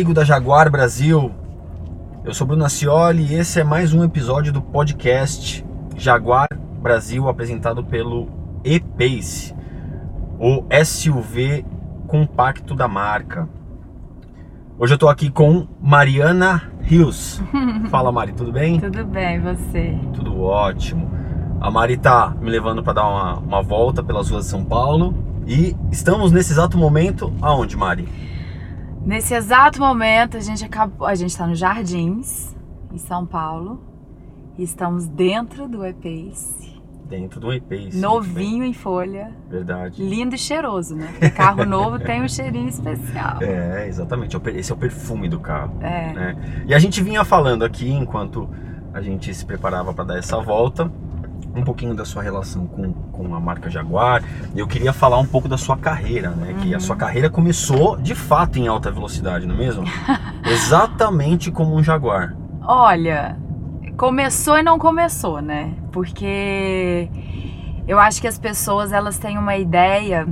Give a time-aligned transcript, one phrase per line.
[0.00, 1.30] Amigo da Jaguar Brasil.
[2.24, 5.62] Eu sou Bruno Ascioli e esse é mais um episódio do podcast
[5.94, 6.48] Jaguar
[6.80, 8.26] Brasil apresentado pelo
[8.64, 9.54] E-Pace,
[10.38, 11.66] o SUV
[12.06, 13.46] compacto da marca.
[14.78, 17.42] Hoje eu tô aqui com Mariana Rios.
[17.90, 18.80] Fala Mari, tudo bem?
[18.80, 19.98] Tudo bem, você?
[20.14, 21.10] Tudo ótimo.
[21.60, 25.14] A Mari tá me levando para dar uma, uma volta pelas ruas de São Paulo
[25.46, 28.29] e estamos nesse exato momento aonde, Mari?
[29.10, 32.54] Nesse exato momento, a gente acabou, a gente está nos Jardins,
[32.92, 33.82] em São Paulo,
[34.56, 36.80] e estamos dentro do E-Pace.
[37.08, 37.98] Dentro do E-Pace.
[37.98, 39.32] Novinho em folha.
[39.50, 40.00] Verdade.
[40.00, 41.08] Lindo e cheiroso, né?
[41.10, 43.38] Porque carro novo tem um cheirinho especial.
[43.42, 44.36] É, exatamente.
[44.54, 45.76] Esse é o perfume do carro.
[45.80, 46.12] É.
[46.12, 46.64] Né?
[46.68, 48.48] E a gente vinha falando aqui, enquanto
[48.94, 50.88] a gente se preparava para dar essa volta,
[51.54, 54.22] um pouquinho da sua relação com, com a marca Jaguar.
[54.54, 56.54] Eu queria falar um pouco da sua carreira, né?
[56.60, 59.84] Que a sua carreira começou de fato em alta velocidade, não é mesmo?
[60.46, 62.34] Exatamente como um Jaguar.
[62.62, 63.36] Olha,
[63.96, 65.74] começou e não começou, né?
[65.90, 67.08] Porque
[67.86, 70.26] eu acho que as pessoas elas têm uma ideia,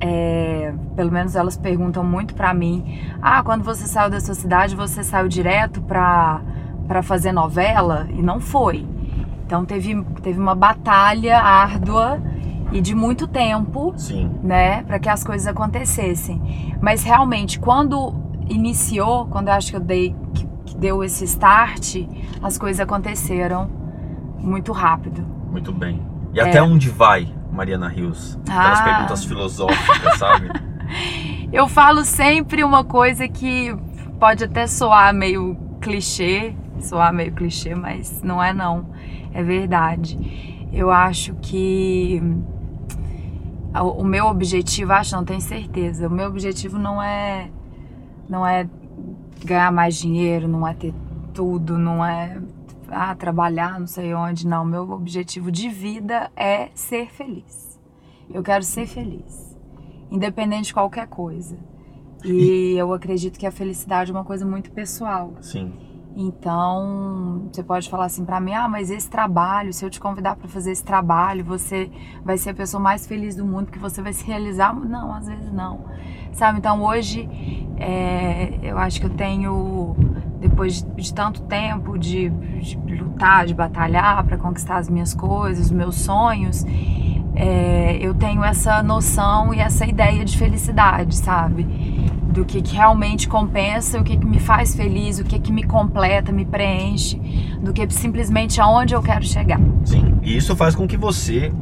[0.00, 4.76] é, pelo menos elas perguntam muito pra mim: ah, quando você saiu da sua cidade,
[4.76, 6.40] você saiu direto pra,
[6.86, 8.06] pra fazer novela?
[8.10, 8.86] E não foi.
[9.52, 12.18] Então teve, teve uma batalha árdua
[12.72, 14.30] e de muito tempo, Sim.
[14.42, 16.74] né, para que as coisas acontecessem.
[16.80, 18.14] Mas realmente, quando
[18.48, 21.96] iniciou, quando eu acho que eu dei que, que deu esse start,
[22.42, 23.68] as coisas aconteceram
[24.38, 25.22] muito rápido.
[25.50, 26.00] Muito bem.
[26.32, 28.38] E até onde vai Mariana Rios?
[28.48, 28.84] Aquelas Ah.
[28.84, 30.48] perguntas filosóficas, sabe?
[31.52, 33.76] Eu falo sempre uma coisa que
[34.18, 38.86] pode até soar meio clichê, soar meio clichê, mas não é não.
[39.34, 40.68] É verdade.
[40.72, 42.22] Eu acho que
[43.74, 46.06] o o meu objetivo, acho não tenho certeza.
[46.06, 47.50] O meu objetivo não é
[48.28, 48.68] não é
[49.44, 50.94] ganhar mais dinheiro, não é ter
[51.34, 52.40] tudo, não é
[52.88, 54.64] ah, trabalhar não sei onde, não.
[54.64, 57.80] Meu objetivo de vida é ser feliz.
[58.32, 59.58] Eu quero ser feliz,
[60.10, 61.58] independente de qualquer coisa.
[62.24, 65.32] E eu acredito que a felicidade é uma coisa muito pessoal.
[65.40, 65.72] Sim.
[66.14, 70.36] Então, você pode falar assim pra mim: "Ah, mas esse trabalho, se eu te convidar
[70.36, 71.90] pra fazer esse trabalho, você
[72.22, 74.74] vai ser a pessoa mais feliz do mundo, que você vai se realizar".
[74.74, 75.86] Não, às vezes não.
[76.32, 76.58] Sabe?
[76.58, 77.28] Então, hoje
[77.78, 79.96] é, eu acho que eu tenho
[80.38, 85.66] depois de, de tanto tempo de, de lutar, de batalhar pra conquistar as minhas coisas,
[85.66, 86.64] os meus sonhos,
[87.34, 91.64] é, eu tenho essa noção e essa ideia de felicidade, sabe?
[92.32, 95.62] Do que, que realmente compensa, o que, que me faz feliz, o que, que me
[95.62, 97.16] completa, me preenche,
[97.60, 99.60] do que simplesmente aonde eu quero chegar.
[99.84, 100.18] Sim.
[100.22, 101.52] E isso faz com que você,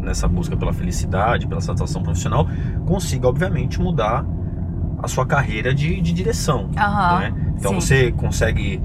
[0.00, 2.48] nessa busca pela felicidade, pela satisfação profissional,
[2.86, 4.24] consiga, obviamente, mudar
[5.02, 6.70] a sua carreira de, de direção.
[6.76, 7.34] Aham, né?
[7.58, 7.80] Então sim.
[7.80, 8.80] você consegue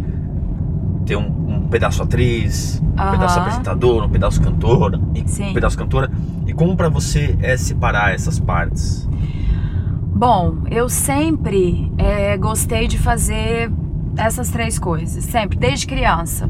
[1.05, 3.11] ter um, um pedaço atriz, um Aham.
[3.11, 6.11] pedaço apresentador, um pedaço cantora, e, um pedaço cantora.
[6.45, 9.09] E como pra você é separar essas partes?
[10.21, 13.71] Bom, eu sempre é, gostei de fazer
[14.15, 16.47] essas três coisas, sempre, desde criança.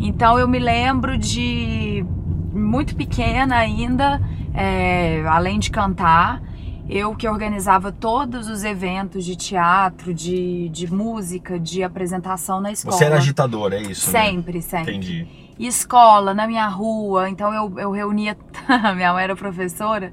[0.00, 2.06] Então eu me lembro de
[2.54, 4.18] muito pequena ainda,
[4.54, 6.42] é, além de cantar,
[6.88, 12.96] eu que organizava todos os eventos de teatro, de, de música, de apresentação na escola.
[12.96, 14.10] Você era agitadora, é isso?
[14.10, 14.22] né?
[14.22, 14.90] Sempre, sempre.
[14.96, 15.28] Entendi.
[15.58, 17.28] escola, na minha rua.
[17.28, 18.38] Então eu, eu reunia.
[18.96, 20.10] minha mãe era professora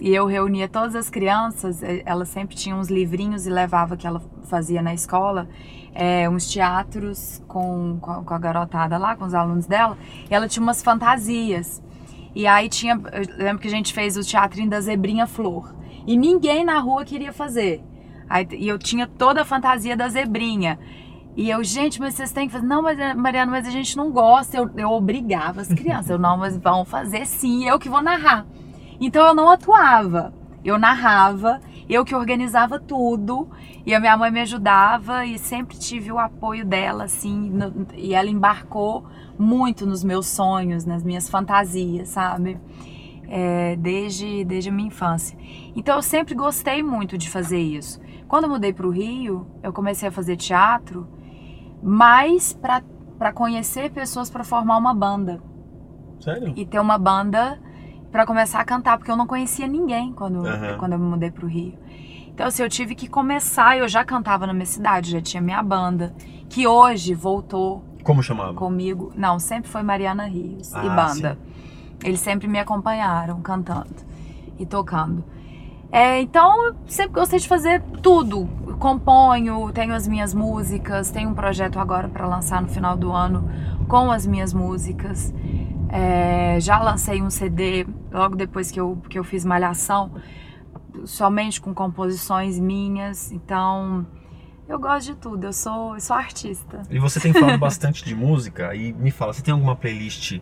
[0.00, 1.82] e eu reunia todas as crianças.
[1.82, 5.48] eh, Ela sempre tinha uns livrinhos e levava que ela fazia na escola.
[5.94, 9.98] eh, uns teatros com, com a garotada lá, com os alunos dela.
[10.30, 11.82] E ela tinha umas fantasias.
[12.34, 12.94] E aí tinha.
[13.12, 15.74] Eu lembro que a gente fez o teatrinho da Zebrinha Flor.
[16.06, 17.82] E ninguém na rua queria fazer.
[18.28, 20.78] Aí, e eu tinha toda a fantasia da zebrinha.
[21.36, 22.66] E eu, gente, mas vocês têm que fazer.
[22.66, 24.56] Não, mas eh, Mariana, mas a gente não gosta.
[24.56, 26.10] Eu, eu obrigava as crianças.
[26.10, 28.46] Eu, não, mas vão fazer sim, eu que vou narrar.
[29.00, 30.32] Então eu não atuava.
[30.62, 33.48] Eu narrava, eu que organizava tudo.
[33.86, 37.48] E a minha mãe me ajudava e sempre tive o apoio dela, assim.
[37.50, 39.06] no- e ela embarcou
[39.38, 42.58] muito nos meus sonhos, nas minhas fantasias, sabe?
[43.26, 45.38] É, desde, desde a minha infância.
[45.74, 48.00] Então eu sempre gostei muito de fazer isso.
[48.28, 51.08] Quando eu mudei para o Rio, eu comecei a fazer teatro,
[51.82, 55.40] mais para conhecer pessoas para formar uma banda
[56.20, 56.52] Sério?
[56.56, 57.58] e ter uma banda
[58.10, 60.76] para começar a cantar, porque eu não conhecia ninguém quando, Aham.
[60.78, 61.74] quando eu me mudei pro Rio.
[62.28, 65.62] Então, assim, eu tive que começar, eu já cantava na minha cidade, já tinha minha
[65.62, 66.14] banda,
[66.48, 68.54] que hoje voltou Como chamava?
[68.54, 69.12] comigo.
[69.14, 71.38] Não, sempre foi Mariana Rios e Ah, banda.
[72.02, 73.94] Eles sempre me acompanharam cantando
[74.58, 75.22] e tocando.
[75.92, 78.48] É, então, eu sempre gostei de fazer tudo.
[78.78, 83.50] Componho, tenho as minhas músicas, tenho um projeto agora para lançar no final do ano
[83.86, 85.34] com as minhas músicas.
[85.90, 90.12] É, já lancei um CD logo depois que eu, que eu fiz Malhação,
[91.04, 93.30] somente com composições minhas.
[93.32, 94.06] Então,
[94.68, 96.82] eu gosto de tudo, eu sou, eu sou artista.
[96.90, 100.40] E você tem falado bastante de música e me fala, você tem alguma playlist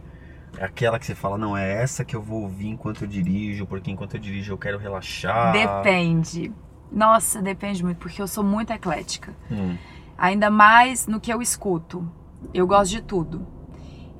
[0.60, 3.90] aquela que você fala, não, é essa que eu vou ouvir enquanto eu dirijo, porque
[3.90, 5.52] enquanto eu dirijo eu quero relaxar?
[5.52, 6.52] Depende.
[6.90, 9.34] Nossa, depende muito, porque eu sou muito eclética.
[9.50, 9.76] Hum.
[10.16, 12.10] Ainda mais no que eu escuto.
[12.52, 13.46] Eu gosto de tudo.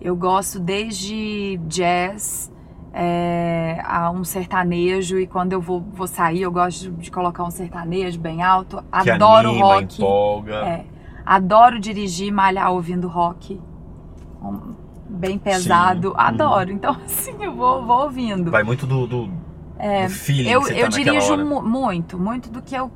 [0.00, 2.52] Eu gosto desde jazz
[2.92, 7.50] é, a um sertanejo, e quando eu vou, vou sair, eu gosto de colocar um
[7.50, 8.82] sertanejo bem alto.
[9.02, 9.94] Que Adoro anima, rock.
[10.02, 10.54] empolga.
[10.54, 10.84] É,
[11.24, 13.60] adoro dirigir, malhar ouvindo rock.
[14.42, 14.74] Um,
[15.08, 16.08] bem pesado.
[16.08, 16.14] Sim.
[16.16, 16.72] Adoro.
[16.72, 18.50] Então, assim, eu vou, vou ouvindo.
[18.50, 22.18] Vai muito do, do, do feeling Eu, que você tá eu naquela dirijo mu- muito,
[22.18, 22.90] muito do que eu.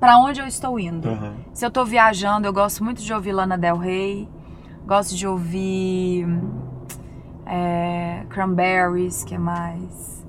[0.00, 1.08] Pra onde eu estou indo.
[1.08, 1.32] Uhum.
[1.54, 4.28] Se eu tô viajando, eu gosto muito de ouvir Lana Del Rey.
[4.86, 6.26] Gosto de ouvir.
[7.46, 10.26] É, Cranberries, que é mais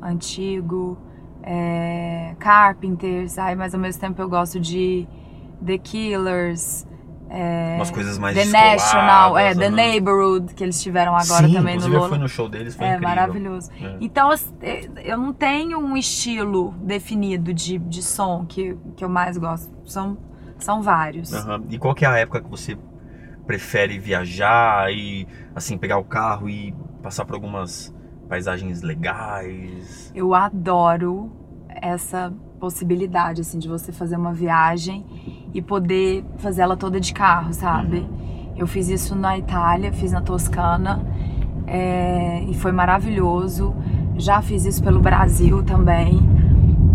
[0.00, 0.96] antigo.
[1.42, 3.36] é, Carpenters.
[3.38, 5.06] Aí, mas ao mesmo tempo eu gosto de
[5.64, 6.86] The Killers.
[7.28, 9.74] é, Umas coisas mais The National, é, The uhum.
[9.74, 12.08] Neighborhood, que eles tiveram agora Sim, também no Lola.
[12.10, 13.08] fui no show deles, foi É incrível.
[13.08, 13.70] maravilhoso.
[13.80, 13.96] É.
[14.00, 14.30] Então,
[14.60, 19.68] é, eu não tenho um estilo definido de, de som que, que eu mais gosto.
[19.84, 20.16] São,
[20.58, 21.32] são vários.
[21.32, 21.64] Aham.
[21.70, 22.76] E qual que é a época que você
[23.46, 27.94] prefere viajar e assim pegar o carro e passar por algumas
[28.28, 30.10] paisagens legais?
[30.14, 31.30] Eu adoro
[31.68, 35.04] essa possibilidade, assim, de você fazer uma viagem
[35.52, 38.08] e poder fazer ela toda de carro, sabe?
[38.56, 41.04] Eu fiz isso na Itália, fiz na Toscana
[41.66, 43.74] é, e foi maravilhoso.
[44.16, 46.20] Já fiz isso pelo Brasil também.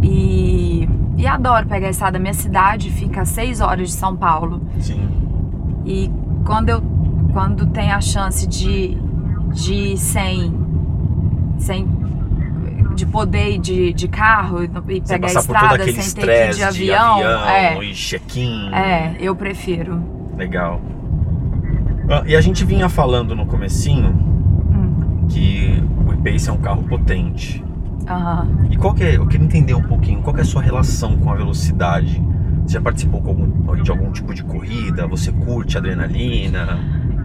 [0.01, 2.17] E, e adoro pegar a estrada.
[2.19, 4.61] Minha cidade fica a seis horas de São Paulo.
[4.79, 5.09] Sim.
[5.85, 6.09] E
[6.47, 6.81] quando eu
[7.33, 8.97] quando tem a chance de,
[9.53, 10.51] de ir sem,
[11.59, 11.87] sem
[12.95, 14.67] de poder ir de, de carro e
[15.01, 17.83] pegar a passar por todo estrada aquele sem ter que ir estresse de avião, é,
[17.83, 18.73] e check-in.
[18.73, 20.01] é, eu prefiro.
[20.35, 20.81] Legal.
[22.09, 26.83] Ah, E a gente vinha falando no comecinho Hum, que o E-Pace é um carro
[26.83, 27.63] potente.
[28.07, 28.47] aham.
[28.71, 31.17] E qual que é, eu queria entender um pouquinho, qual que é a sua relação
[31.17, 32.19] com a velocidade?
[32.67, 35.07] Você já participou algum- de algum tipo de corrida?
[35.07, 36.77] Você curte adrenalina?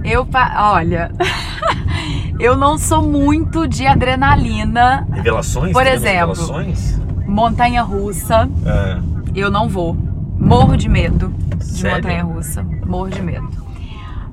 [0.04, 1.10] Eu, olha,
[2.38, 5.72] eu não sou muito de adrenalina, Revelações?
[5.72, 6.28] Por exemplo.
[6.34, 7.00] Revelações?
[7.26, 9.00] montanha russa, É.
[9.34, 9.94] eu não vou.
[10.38, 11.96] Morro de medo de Sério?
[11.96, 13.48] montanha russa, morro de medo.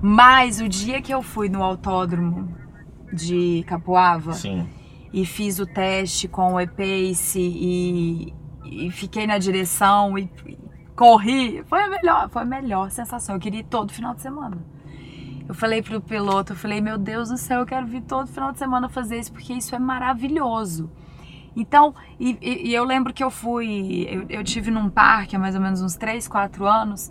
[0.02, 2.50] Mas o dia que eu fui no autódromo
[3.14, 4.68] de Capoava, Sim.
[5.14, 8.34] e fiz o teste com o E-Pace e,
[8.66, 10.30] e fiquei na direção e
[11.00, 11.64] corri.
[11.64, 13.36] Foi a melhor, foi a melhor sensação.
[13.36, 14.58] Eu queria ir todo final de semana.
[15.48, 18.52] Eu falei pro piloto, eu falei, meu Deus do céu, eu quero vir todo final
[18.52, 20.92] de semana fazer isso, porque isso é maravilhoso.
[21.56, 25.56] Então, e, e- eu lembro que eu fui, eu, eu tive num parque há mais
[25.56, 27.10] ou menos uns 3, 4 anos,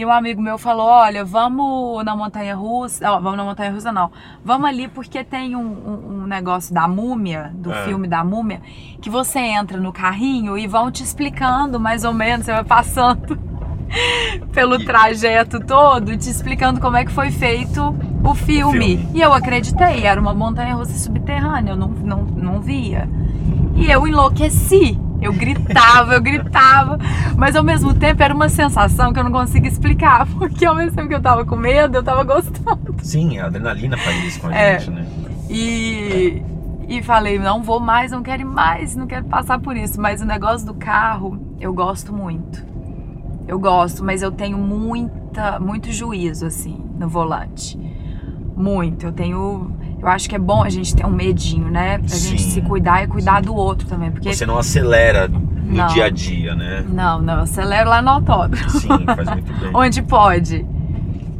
[0.00, 3.90] e um amigo meu falou, olha, vamos na montanha russa, ó, vamos na montanha russa
[3.90, 4.12] não,
[4.44, 7.84] vamos ali porque tem um, um- um negócio da múmia, do É.
[7.84, 8.60] filme da múmia,
[9.02, 13.36] que você entra no carrinho e vão te explicando mais ou menos, você vai passando
[14.52, 18.96] pelo trajeto todo, te explicando como é que foi feito o filme.
[18.98, 19.08] filme.
[19.14, 23.08] E eu acreditei, era uma montanha russa subterrânea, eu não, não, não via.
[23.74, 24.98] E eu enlouqueci.
[25.20, 26.96] Eu gritava, eu gritava,
[27.36, 30.94] mas ao mesmo tempo era uma sensação que eu não consigo explicar, porque ao mesmo
[30.94, 32.94] tempo que eu tava com medo, eu tava gostando.
[33.02, 34.78] Sim, a adrenalina faz isso com a É.
[34.78, 35.04] gente, né?
[35.50, 36.40] E,
[36.88, 40.00] e falei, não vou mais, não quero ir mais, não quero passar por isso.
[40.00, 42.64] Mas o negócio do carro, eu gosto muito.
[43.48, 47.78] Eu gosto, mas eu tenho muita, muito juízo, assim, no volante.
[48.54, 49.06] Muito.
[49.06, 49.72] Eu tenho.
[50.00, 51.96] Eu acho que é bom a gente ter um medinho, né?
[51.98, 52.50] Pra gente Sim.
[52.50, 54.10] se cuidar e cuidar do outro também.
[54.10, 54.32] Porque.
[54.34, 55.86] Você não acelera no Não.
[55.86, 56.84] dia a dia, né?
[56.86, 58.68] Não, não, eu acelero lá no autódromo.
[58.70, 59.70] Sim, faz muito bem.
[59.72, 60.66] Onde pode.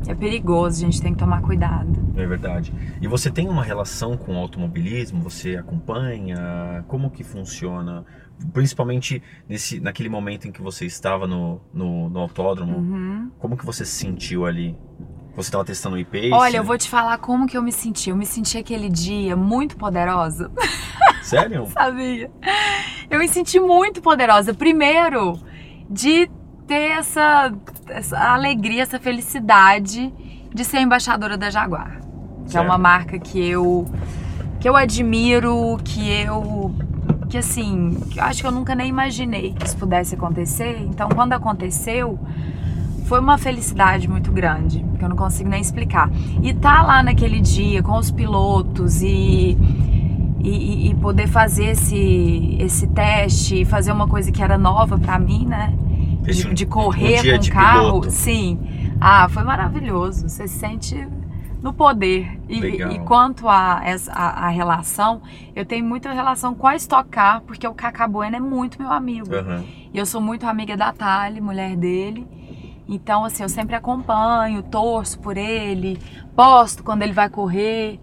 [0.08, 1.92] É perigoso, a gente tem que tomar cuidado.
[2.16, 2.72] É verdade.
[3.00, 5.20] E você tem uma relação com o automobilismo?
[5.22, 6.84] Você acompanha?
[6.88, 8.04] Como que funciona?
[8.52, 13.30] Principalmente nesse, naquele momento em que você estava no, no, no autódromo, Uhum.
[13.38, 14.76] como que você se sentiu ali?
[15.36, 16.32] Você estava testando o e-pace?
[16.32, 18.10] Olha, eu vou te falar como que eu me senti.
[18.10, 20.50] Eu me senti aquele dia muito poderosa.
[21.22, 21.66] Sério?
[21.66, 22.30] Sabia?
[23.10, 24.52] Eu me senti muito poderosa.
[24.54, 25.38] Primeiro,
[25.88, 26.28] de
[26.68, 27.52] ter essa,
[27.88, 30.12] essa alegria, essa felicidade
[30.54, 31.98] de ser embaixadora da Jaguar.
[32.42, 32.66] Que é Certo.
[32.66, 33.86] uma marca que eu,
[34.60, 36.74] que eu admiro, que eu
[37.28, 40.80] que assim, que eu acho que eu nunca nem imaginei que isso pudesse acontecer.
[40.88, 42.18] Então, quando aconteceu,
[43.04, 46.10] foi uma felicidade muito grande, que eu não consigo nem explicar.
[46.42, 49.58] E tá lá naquele dia com os pilotos e
[50.40, 55.44] e, e poder fazer esse, esse teste, fazer uma coisa que era nova para mim,
[55.44, 55.74] né?
[56.32, 57.80] De, de correr um com o carro.
[57.80, 58.10] Piloto.
[58.10, 58.58] Sim.
[59.00, 60.28] Ah, foi maravilhoso.
[60.28, 61.08] Você se sente
[61.62, 62.40] no poder.
[62.48, 65.22] E, e quanto a, a, a, relação,
[65.54, 68.90] eu tenho muita relação com a Stock Car, porque o Cacá Bueno é muito meu
[68.90, 69.34] amigo.
[69.34, 69.64] Uhum.
[69.92, 72.26] E eu sou muito amiga da Tali, mulher dele.
[72.88, 75.98] Então, assim, eu sempre acompanho, torço por ele,
[76.34, 78.00] posto quando ele vai correr.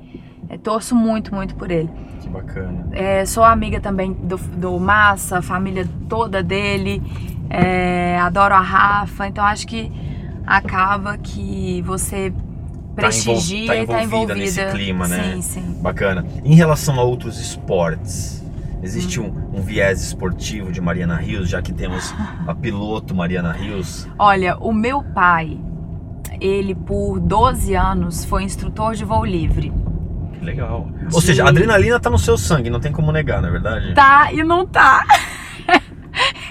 [0.48, 1.89] É, torço muito, muito por ele.
[2.22, 2.88] Que bacana.
[2.91, 7.01] É, sou amiga também do, do Massa, a família toda dele.
[7.50, 9.92] É, adoro a Rafa, então acho que
[10.46, 12.34] acaba que você
[12.96, 15.34] prestigia tá, envol tá envolvida, e tá envolvida nesse clima, né?
[15.34, 15.78] Sim, sim.
[15.82, 16.25] Bacana.
[16.44, 18.44] Em relação a outros esportes,
[18.82, 19.34] existe hum.
[19.54, 22.14] um, um, viés esportivo de Mariana Rios, já que temos
[22.48, 24.08] a piloto Mariana Rios?
[24.18, 25.60] Olha, o meu pai,
[26.40, 29.74] ele por 12 anos foi instrutor de voo livre.
[30.42, 30.88] Legal.
[31.12, 33.94] Ou seja, a adrenalina tá no seu sangue, não tem como negar, não é verdade?
[33.94, 35.04] Tá e não tá.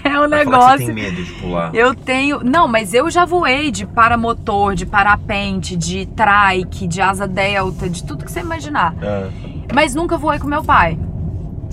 [0.09, 0.79] é um Vai negócio.
[0.79, 1.75] Você tem medo de pular?
[1.75, 2.45] Eu tenho.
[2.45, 8.05] Não, mas eu já voei de paramotor, de parapente, de trike, de asa delta, de
[8.05, 8.95] tudo que você imaginar.
[9.03, 9.31] É.
[9.73, 10.99] Mas nunca voei com meu pai.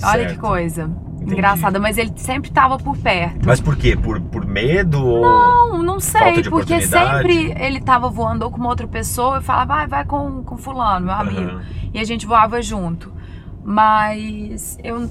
[0.04, 0.34] Olha certo.
[0.34, 0.90] que coisa.
[1.16, 1.34] Entendi.
[1.34, 3.46] Engraçada, mas ele sempre estava por perto.
[3.46, 3.96] Mas por quê?
[3.96, 5.00] Por, por medo?
[5.00, 6.42] Não, não sei.
[6.50, 10.42] Porque sempre ele estava voando ou com uma outra pessoa e falava, vai, vai com,
[10.44, 11.52] com fulano, meu amigo.
[11.52, 11.62] Uhum.
[11.94, 13.14] E a gente voava junto.
[13.64, 15.08] Mas eu,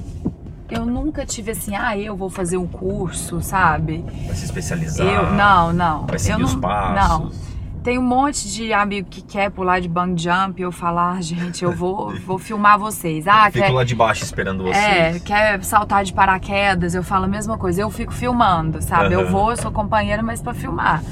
[0.70, 4.04] eu nunca tive assim, ah, eu vou fazer um curso, sabe?
[4.26, 5.06] Vai se especializar?
[5.06, 6.06] Eu, não, não.
[6.06, 7.08] Vai seguir eu os não, passos?
[7.08, 7.50] Não.
[7.82, 11.20] Tem um monte de amigo que quer pular de bang jump e eu falar, ah,
[11.20, 13.26] gente, eu vou, vou filmar vocês.
[13.26, 14.76] Ah, eu fico quer, lá de baixo esperando vocês.
[15.16, 17.80] É, quer saltar de paraquedas, eu falo a mesma coisa.
[17.80, 19.14] Eu fico filmando, sabe?
[19.14, 19.22] Uhum.
[19.22, 21.02] Eu vou, eu sou companheira, mas para filmar.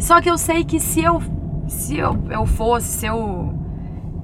[0.00, 1.22] Só que eu sei que se eu,
[1.68, 3.54] se eu, eu fosse, se eu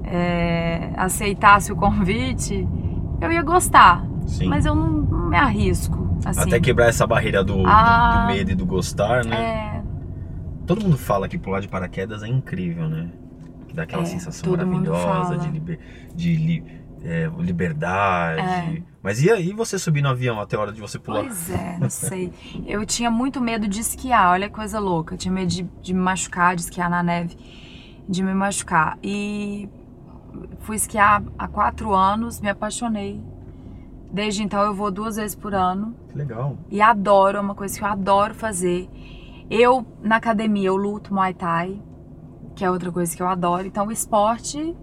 [0.03, 2.67] é, aceitasse o convite,
[3.21, 4.10] eu ia gostar.
[4.27, 4.47] Sim.
[4.47, 6.17] Mas eu não, não me arrisco.
[6.25, 6.41] Assim.
[6.41, 9.35] Até quebrar essa barreira do, ah, do, do, medo e do gostar, né?
[9.35, 9.83] É,
[10.65, 13.09] Todo mundo fala que pular de paraquedas é incrível, né?
[13.67, 15.79] Que dá aquela é, sensação maravilhosa de, liber,
[16.13, 16.63] de li,
[17.03, 18.77] é, liberdade.
[18.77, 18.83] É.
[19.01, 21.23] Mas e aí você subir no avião até a hora de você pular?
[21.23, 22.31] Pois é, não sei.
[22.65, 25.15] Eu tinha muito medo de esquiar, olha que coisa louca.
[25.15, 27.35] Eu tinha medo de, de me machucar, de esquiar na neve,
[28.07, 28.97] de me machucar.
[29.01, 29.67] E
[30.59, 33.21] fui esquiar há quatro anos, me apaixonei.
[34.11, 35.95] Desde então eu vou duas vezes por ano.
[36.09, 36.57] Que legal.
[36.69, 38.89] E adoro, é uma coisa que eu adoro fazer.
[39.49, 41.81] Eu, na academia, eu luto Muay Thai,
[42.55, 43.65] que é outra coisa que eu adoro.
[43.65, 44.75] Então, o esporte.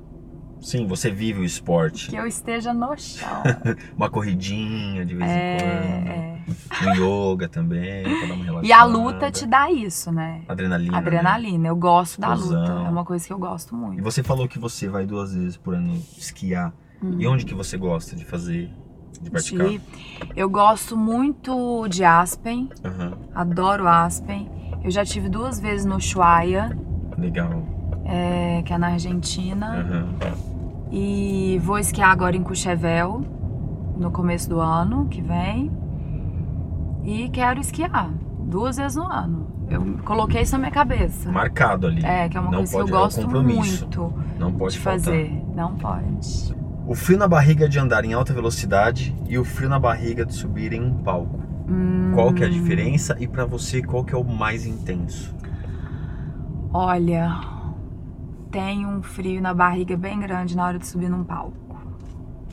[0.61, 2.09] Sim, você vive o esporte.
[2.09, 3.43] Que eu esteja no chão.
[3.97, 6.09] uma corridinha de vez é, em quando.
[6.09, 6.39] É.
[6.87, 8.67] Um yoga também, pra dar uma relaxada.
[8.69, 10.43] E a luta te dá isso, né?
[10.49, 10.99] Adrenalina.
[10.99, 11.59] Adrenalina.
[11.59, 11.69] Né?
[11.69, 12.65] Eu gosto Explosão.
[12.65, 12.89] da luta.
[12.89, 13.99] É uma coisa que eu gosto muito.
[13.99, 16.73] E você falou que você vai duas vezes por ano esquiar.
[17.03, 17.17] Hum.
[17.19, 18.71] E onde que você gosta de fazer?
[19.21, 19.67] De praticar?
[20.37, 22.69] Eu gosto muito de Aspen.
[22.85, 23.13] Uhum.
[23.35, 24.51] Adoro Aspen.
[24.83, 26.77] Eu já tive duas vezes no Ushuaia.
[27.17, 27.63] Legal.
[28.05, 29.85] É, que é na Argentina.
[29.85, 30.59] Uhum.
[30.91, 33.23] E vou esquiar agora em Courchevel,
[33.97, 35.71] no começo do ano que vem.
[37.05, 39.47] E quero esquiar duas vezes no ano.
[39.69, 41.31] Eu coloquei isso na minha cabeça.
[41.31, 42.05] Marcado ali.
[42.05, 45.45] É, que é uma Não coisa que eu é gosto muito Não pode de fazer.
[45.55, 46.55] Não pode.
[46.88, 50.33] O frio na barriga de andar em alta velocidade e o frio na barriga de
[50.33, 51.38] subir em um palco.
[51.68, 52.12] Hum.
[52.14, 55.37] Qual que é a diferença e para você qual que é o mais intenso?
[56.73, 57.40] Olha,
[58.50, 61.78] tem um frio na barriga bem grande na hora de subir num palco.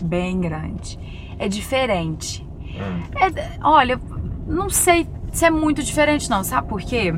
[0.02, 1.00] Bem grande.
[1.40, 2.46] É diferente.
[2.62, 3.04] Hum.
[3.16, 3.98] É, olha,
[4.46, 7.14] não sei se é muito diferente não, sabe por quê?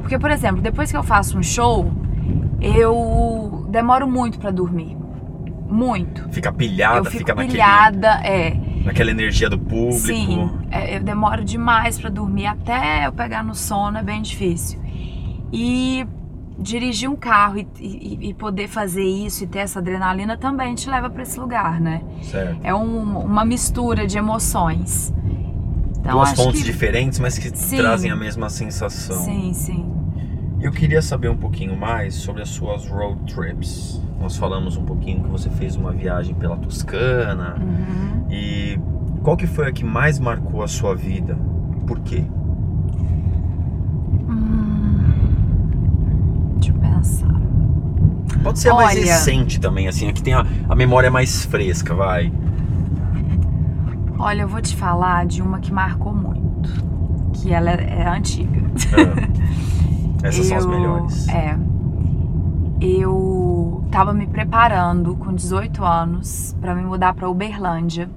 [0.00, 1.92] Porque, por exemplo, depois que eu faço um show,
[2.58, 4.96] eu demoro muito para dormir.
[5.68, 6.28] Muito.
[6.30, 8.34] Fica pilhada, fica pilhada, naquele...
[8.34, 9.98] é Naquela energia do público.
[9.98, 14.80] Sim, é, eu demoro demais para dormir, até eu pegar no sono é bem difícil.
[15.52, 16.06] E
[16.58, 20.90] dirigir um carro e, e, e, poder fazer isso e ter essa adrenalina também te
[20.90, 22.02] leva para esse lugar, né?
[22.22, 22.58] Certo.
[22.64, 25.12] É um, uma mistura de emoções.
[26.00, 26.66] Então, Duas fontes que...
[26.66, 27.76] diferentes, mas que sim.
[27.76, 29.22] trazem a mesma sensação.
[29.24, 29.97] Sim, sim.
[30.60, 34.02] Eu queria saber um pouquinho mais sobre as suas road trips.
[34.20, 37.56] Nós falamos um pouquinho que você fez uma viagem pela Toscana.
[37.60, 38.26] Uhum.
[38.28, 38.78] E
[39.22, 41.38] qual que foi a que mais marcou a sua vida?
[41.86, 42.24] Por quê?
[44.28, 45.12] Hum,
[46.56, 47.40] deixa eu pensar.
[48.42, 51.94] Pode ser a mais recente também, assim, a que tem a, a memória mais fresca,
[51.94, 52.32] vai.
[54.18, 56.68] Olha, eu vou te falar de uma que marcou muito.
[57.32, 58.60] Que ela é, é antiga.
[58.92, 59.28] Ah,
[60.22, 61.28] essas são as Eu- melhores.
[61.28, 61.56] É.
[62.80, 68.08] Eu tava me preparando com 18 anos pra me mudar pra Uberlândia.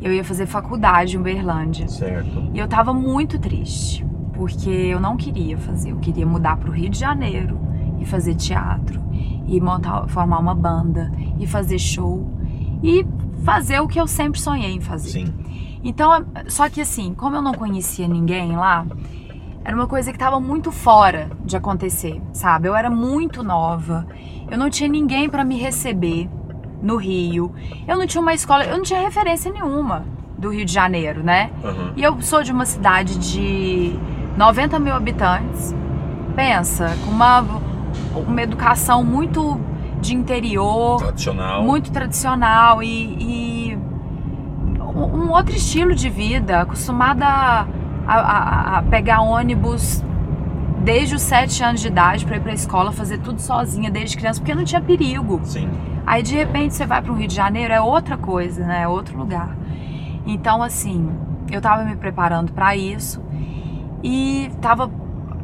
[0.00, 1.88] Eu ia fazer faculdade em Uberlândia.
[1.88, 2.50] Certo.
[2.54, 5.90] E eu tava muito triste, porque eu não queria fazer.
[5.90, 7.58] Eu queria mudar pro Rio de Janeiro
[7.98, 9.00] e fazer teatro,
[9.46, 12.30] e montar, formar uma banda, e fazer show,
[12.82, 13.04] e
[13.44, 15.10] fazer o que eu sempre sonhei em fazer.
[15.26, 15.34] Sim.
[15.82, 18.86] Então, só que assim, como eu não conhecia ninguém lá,
[19.64, 22.68] era uma coisa que tava muito fora de acontecer, sabe?
[22.68, 24.06] Eu era muito nova,
[24.50, 26.28] eu não tinha ninguém pra me receber
[26.82, 27.52] no Rio,
[27.86, 30.04] eu não tinha uma escola, eu não tinha referência nenhuma
[30.38, 31.50] do Rio de Janeiro, né?
[31.62, 31.92] Aham.
[31.96, 33.94] E eu sou de uma cidade de
[34.36, 35.74] 90 mil habitantes.
[36.34, 37.44] Pensa, com uma,
[38.14, 39.60] uma educação muito
[40.00, 41.62] de interior, Tradicional.
[41.62, 47.66] muito tradicional e, e um um outro estilo de vida, acostumada a,
[48.14, 50.04] a- a pegar ônibus
[50.82, 54.16] desde os 7 anos de idade para ir para a escola, fazer tudo sozinha desde
[54.16, 55.40] criança, porque não tinha perigo.
[55.44, 55.68] Sim.
[56.06, 58.82] Aí de repente você vai para o Rio de Janeiro, é outra coisa, né?
[58.82, 59.54] É outro lugar.
[60.26, 61.10] Então, assim,
[61.50, 63.22] eu tava me preparando para isso
[64.02, 64.90] e tava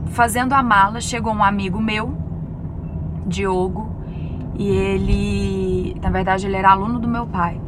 [0.07, 1.01] fazendo a mala.
[1.01, 2.17] Chegou um amigo meu,
[3.27, 3.91] Diogo,
[4.59, 7.61] e ele, na verdade, ele era aluno do meu pai.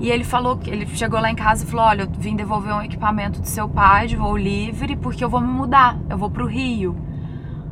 [0.00, 2.72] E ele falou que ele chegou lá em casa e falou: Olha, eu vim devolver
[2.72, 6.30] um equipamento do seu pai de voo livre porque eu vou me mudar, eu vou
[6.30, 6.96] pro Rio.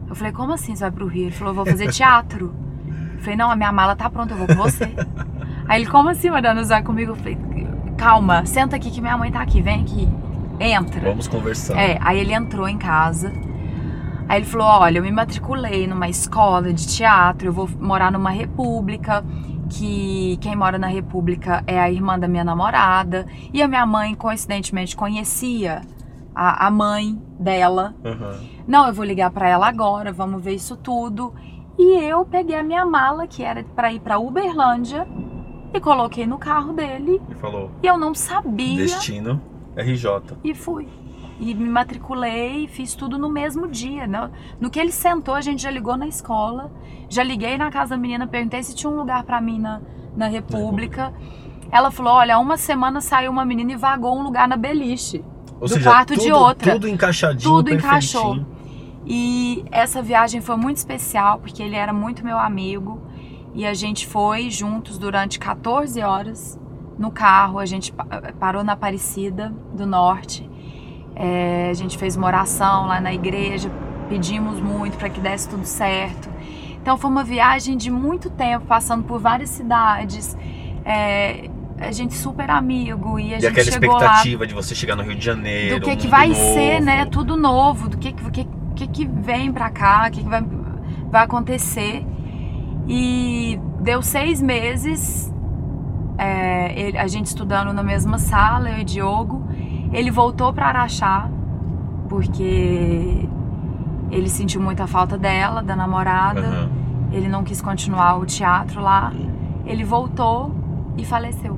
[0.08, 1.24] Eu falei: Como assim você vai pro Rio?
[1.26, 2.54] Ele falou: vou fazer teatro.
[3.14, 4.92] Eu falei: Não, a minha mala tá pronta, eu vou com você.
[5.68, 7.12] Aí ele: Como assim, Mariana, vai comigo?
[7.12, 7.38] Eu falei:
[7.96, 10.08] Calma, senta aqui que minha mãe tá aqui, vem aqui,
[10.58, 11.08] entra.
[11.08, 11.78] Vamos conversar.
[11.78, 13.32] É, aí ele entrou em casa.
[14.28, 18.30] Aí ele falou: Olha, eu me matriculei numa escola de teatro, eu vou morar numa
[18.30, 19.24] república.
[19.70, 23.26] Que quem mora na república é a irmã da minha namorada.
[23.52, 25.82] E a minha mãe, coincidentemente, conhecia
[26.34, 27.94] a, a mãe dela.
[28.04, 28.40] Aham.
[28.66, 31.34] Não, eu vou ligar pra ela agora, vamos ver isso tudo.
[31.78, 35.06] E eu peguei a minha mala, que era pra ir pra Uberlândia,
[35.74, 37.20] e coloquei no carro dele.
[37.28, 39.40] E falou: E eu não sabia Destino
[39.76, 40.36] RJ.
[40.42, 40.88] e fui.
[41.38, 44.06] E me matriculei fiz tudo no mesmo dia.
[44.06, 46.70] No, no que ele sentou, a gente já ligou na escola.
[47.08, 49.80] Já liguei na casa da menina, perguntei se tinha um lugar pra mim na,
[50.16, 51.12] na República.
[51.70, 55.22] Ela falou: olha, uma semana saiu uma menina e vagou um lugar na Beliche.
[55.60, 56.72] Ou Do seja, quarto tudo, de outra.
[56.72, 58.44] Tudo encaixadinho, Tudo encaixou.
[59.06, 63.00] E essa viagem foi muito especial porque ele era muito meu amigo
[63.54, 66.58] e a gente foi juntos durante 14 horas
[66.98, 67.58] no carro.
[67.58, 68.04] A gente pa-
[68.38, 70.50] parou na Aparecida do Norte.
[71.18, 73.70] É, a gente fez uma oração lá na igreja,
[74.08, 76.28] pedimos muito para que desse tudo certo.
[76.80, 80.36] Então foi uma viagem de muito tempo, passando por várias cidades.
[80.84, 81.48] É,
[81.80, 84.94] a gente super amigo e a E gente aquela chegou lá expectativa de você chegar
[84.94, 85.80] no Rio de Janeiro.
[85.80, 86.40] do que que vai novo.
[86.40, 87.06] ser, né?
[87.06, 90.44] Tudo novo, do que que, que, que, vem pra cá, o que, que vai,
[91.10, 92.04] vai acontecer.
[92.86, 95.32] E deu seis meses,
[96.18, 99.44] é, ele- a gente estudando na mesma sala, eu e Diogo.
[99.92, 101.28] Ele voltou pra Araxá,
[102.08, 103.28] porque
[104.10, 106.40] ele sentiu muita falta dela, da namorada.
[106.40, 106.70] Aham.
[107.12, 109.12] Ele não quis continuar o teatro lá.
[109.64, 110.54] Ele voltou
[110.96, 111.56] e faleceu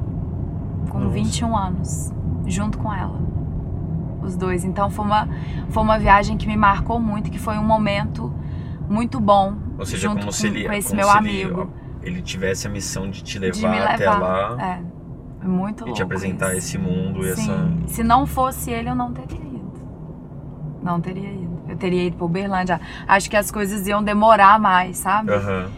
[0.91, 1.14] com Nossa.
[1.14, 2.12] 21 anos,
[2.47, 3.19] junto com ela.
[4.23, 4.64] Os dois.
[4.64, 5.29] Então foi uma,
[5.71, 8.33] foi uma viagem que me marcou muito, que foi um momento
[8.88, 9.55] muito bom.
[9.79, 11.71] Ou seja, junto como com, se ele, com esse meu amigo.
[12.03, 13.95] Ele, ele tivesse a missão de te de levar, me levar.
[13.95, 14.81] até lá É.
[15.49, 15.97] Muito e louco.
[15.97, 16.77] te apresentar isso.
[16.77, 17.71] esse mundo e essa.
[17.87, 19.73] Se não fosse ele, eu não teria ido.
[20.83, 21.59] Não teria ido.
[21.69, 22.81] Eu teria ido para Uberlândia.
[23.07, 25.33] Acho que as coisas iam demorar mais, sabe?
[25.33, 25.71] Aham.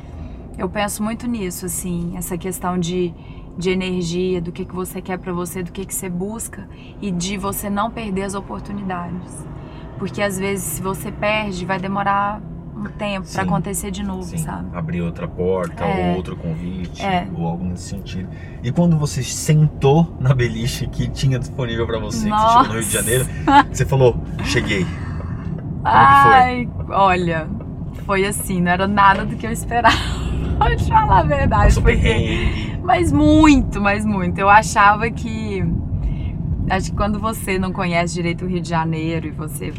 [0.58, 3.14] Eu penso muito nisso, assim, essa questão de,
[3.56, 6.68] de energia, do que, que você quer pra você, do que, que você busca
[7.00, 9.46] e de você não perder as oportunidades.
[9.98, 12.42] Porque às vezes, se você perde, vai demorar
[12.80, 13.48] um tempo pra Sim.
[13.48, 14.68] acontecer de novo, Sim, sabe?
[14.76, 16.10] abrir outra porta É.
[16.10, 17.26] ou outro convite É.
[17.36, 18.28] ou algo nesse sentido.
[18.62, 22.72] E quando você sentou na beliche que tinha disponível pra você, que você chegou no
[22.72, 23.26] Rio de Janeiro,
[23.70, 24.84] você falou: "Cheguei".
[24.84, 25.90] Como que foi?
[25.92, 27.48] Ai, olha,
[28.04, 29.94] foi assim, não era nada do que eu esperava.
[30.58, 31.64] Vou te falar a verdade.
[31.64, 32.78] Passou porque- perrengue.
[32.82, 34.38] Mas muito, mas muito.
[34.38, 35.64] Eu achava que.
[36.68, 39.72] Acho que quando você não conhece direito o Rio de Janeiro e você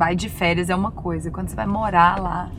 [0.00, 1.30] vai de férias é uma coisa.
[1.30, 2.50] Quando você vai morar lá,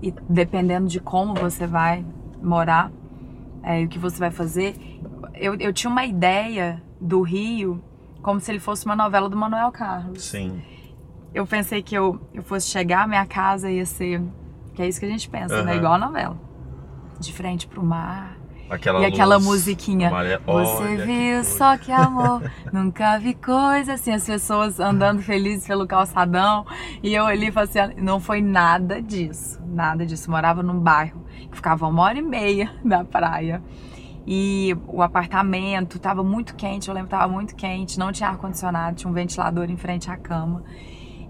[0.00, 2.02] e dependendo de como você vai
[2.42, 2.90] morar,
[3.62, 4.74] é, e o que você vai fazer,
[5.34, 7.84] eu, eu tinha uma ideia do Rio
[8.22, 10.24] como se ele fosse uma novela do Manuel Carlos.
[10.24, 10.62] Sim.
[11.34, 14.22] Eu pensei que eu, eu fosse chegar, minha casa ia ser.
[14.72, 15.72] Que é isso que a gente pensa, né?
[15.72, 15.78] Aham.
[15.78, 16.40] Igual a novela.
[17.20, 18.38] De frente pro mar.
[18.68, 20.08] Aquela e aquela musiquinha.
[20.08, 21.44] Você Olha que viu coisa.
[21.44, 26.64] só que amor, nunca vi coisa assim, as pessoas andando felizes pelo calçadão
[27.02, 30.30] e eu ali falei assim, não foi nada disso, nada disso.
[30.30, 33.62] Morava num bairro que ficava uma hora e meia da praia
[34.26, 38.96] e o apartamento tava muito quente, eu lembro que tava muito quente, não tinha ar-condicionado,
[38.96, 40.62] tinha um ventilador em frente à cama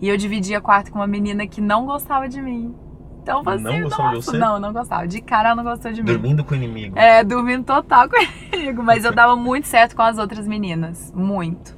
[0.01, 2.75] e eu dividia quarto com uma menina que não gostava de mim.
[3.23, 4.39] Então falei Não assim, gostava de nossa, você?
[4.39, 5.07] não, não gostava.
[5.07, 6.07] De cara ela não gostou de mim.
[6.07, 6.99] Dormindo com o inimigo.
[6.99, 8.09] É, dormindo total
[8.51, 8.83] comigo.
[8.83, 11.13] Mas eu dava muito certo com as outras meninas.
[11.15, 11.77] Muito.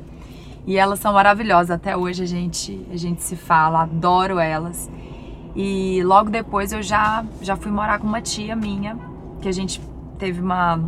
[0.67, 1.71] E elas são maravilhosas.
[1.71, 4.91] Até hoje a gente, a gente se fala, adoro elas.
[5.55, 8.99] E logo depois eu já, já fui morar com uma tia minha,
[9.41, 9.81] que a gente
[10.19, 10.81] teve uma.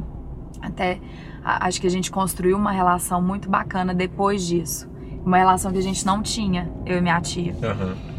[0.62, 0.98] Até.
[1.44, 4.88] Acho que a gente construiu uma relação muito bacana depois disso.
[5.24, 7.54] Uma relação que a gente não tinha, eu e minha tia.
[7.62, 8.15] Aham.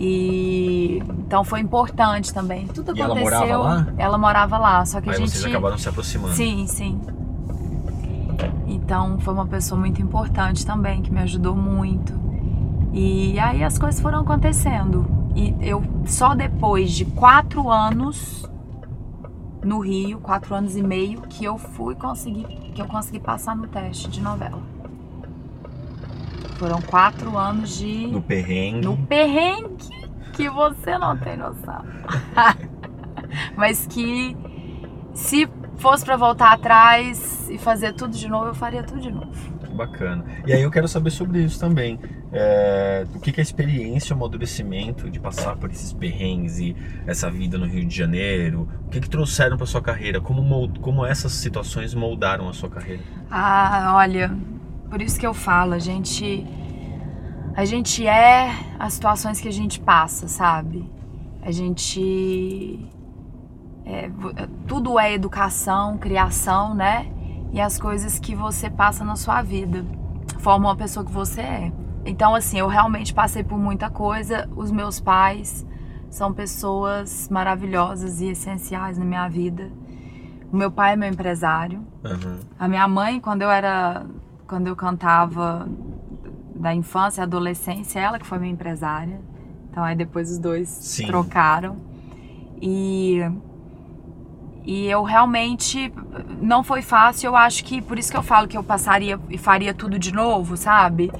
[0.00, 2.68] E então foi importante também.
[2.68, 3.58] Tudo E ela aconteceu.
[3.58, 3.86] morava lá?
[3.98, 6.34] Ela morava lá, só que Aí a gente vocês acabaram se aproximando.
[6.34, 7.00] Sim, sim.
[8.68, 12.14] Então foi uma pessoa muito importante também, que me ajudou muito.
[12.92, 15.04] E aí as coisas foram acontecendo.
[15.34, 18.48] E eu só depois de quatro anos
[19.64, 23.66] no Rio, quatro anos e meio, que eu fui conseguir, que eu consegui passar no
[23.66, 24.62] teste de novela.
[26.58, 28.84] Foram quatro anos de No perrengue.
[28.84, 29.88] no perrengue
[30.32, 31.84] que você não tem noção.
[33.56, 34.36] Mas que
[35.14, 39.32] se fosse pra voltar atrás e fazer tudo de novo, eu faria tudo de novo.
[39.64, 40.24] Que bacana.
[40.46, 41.98] E aí eu quero saber sobre isso também.
[42.32, 46.76] É, o que, que é a experiência, o amadurecimento de passar por esses perrengues e
[47.06, 48.68] essa vida no Rio de Janeiro?
[48.86, 50.20] O que, que trouxeram para sua carreira?
[50.20, 53.02] Como, como essas situações moldaram a sua carreira?
[53.30, 54.30] Ah, olha,
[54.88, 56.46] por isso que eu falo, a gente
[57.54, 60.88] a gente é as situações que a gente passa, sabe?
[61.42, 62.86] A gente
[63.84, 64.32] é, vo-
[64.66, 67.10] tudo é educação, criação, né?
[67.52, 69.84] E as coisas que você passa na sua vida
[70.38, 71.72] formam a pessoa que você é.
[72.04, 74.48] Então, assim, eu realmente passei por muita coisa.
[74.54, 75.66] Os meus pais
[76.10, 79.70] são pessoas maravilhosas e essenciais na minha vida.
[80.52, 81.84] O meu pai é meu empresário.
[82.04, 82.38] Aham.
[82.58, 84.06] A minha mãe, quando eu era.
[84.48, 85.68] Quando eu cantava
[86.54, 89.20] da infância e adolescência, ela que foi minha empresária.
[89.70, 91.06] Então aí depois os dois Sim.
[91.06, 91.76] trocaram.
[92.60, 93.20] E.
[94.64, 95.92] E eu realmente.
[96.40, 97.80] Não foi fácil, eu acho que.
[97.80, 101.12] Por isso que eu falo que eu passaria e faria tudo de novo, sabe?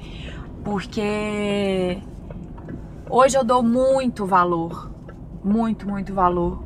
[0.63, 1.99] Porque.
[3.09, 4.91] Hoje eu dou muito valor.
[5.43, 6.63] Muito, muito valor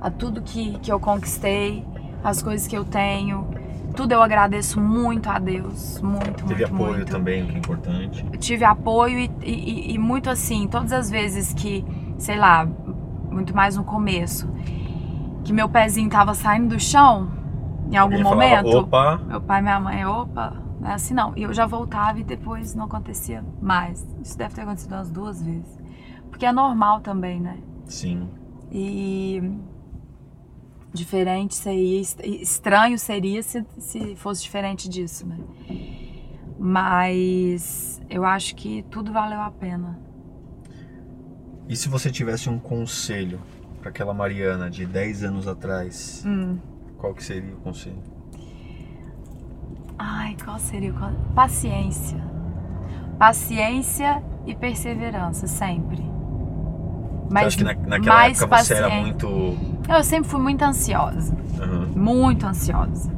[0.00, 1.84] a tudo que, que eu conquistei,
[2.22, 3.48] as coisas que eu tenho.
[3.96, 6.00] Tudo eu agradeço muito a Deus.
[6.02, 7.10] Muito, Teve muito, apoio muito.
[7.10, 8.24] também, o que é importante.
[8.32, 11.84] Eu tive apoio e, e- e muito assim, todas as vezes que,
[12.18, 12.68] sei lá,
[13.30, 14.48] muito mais no começo,
[15.44, 17.30] que meu pezinho tava saindo do chão,
[17.90, 21.14] em algum Alguém falava, momento, Opa, meu pai e minha mãe, opa, não é assim
[21.14, 21.32] não.
[21.36, 24.06] E eu já voltava e depois não acontecia mais.
[24.22, 25.78] Isso deve ter acontecido umas duas vezes.
[26.30, 27.58] Porque é normal também, né?
[27.86, 28.28] sim.
[28.70, 29.40] E
[30.92, 35.36] diferente seria, estranho seria se, se fosse diferente disso, né?
[36.58, 39.98] Mas eu acho que tudo valeu a pena.
[41.68, 43.40] E se você tivesse um conselho
[43.80, 46.58] para aquela Mariana de 10 anos atrás, Hum.
[46.96, 47.98] qual que seria o conselho?
[49.98, 52.18] Ai, qual seria o con- Paciência.
[53.18, 56.02] Paciência e perseverança, sempre.
[57.28, 59.26] Você acha que na, naquela época você era muito.
[59.88, 61.36] Eu sempre fui muito ansiosa.
[61.60, 61.86] Aham.
[61.94, 63.10] muito ansiosa.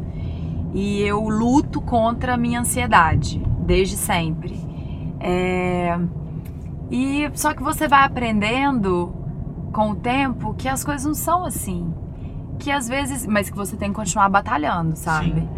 [0.74, 4.58] E eu luto contra a minha ansiedade, desde sempre.
[5.18, 5.98] É,
[6.90, 9.12] E só que você vai aprendendo
[9.72, 11.92] com o tempo que as coisas não são assim.
[12.58, 13.26] Que às vezes.
[13.26, 15.48] Mas que você tem que continuar batalhando, sabe?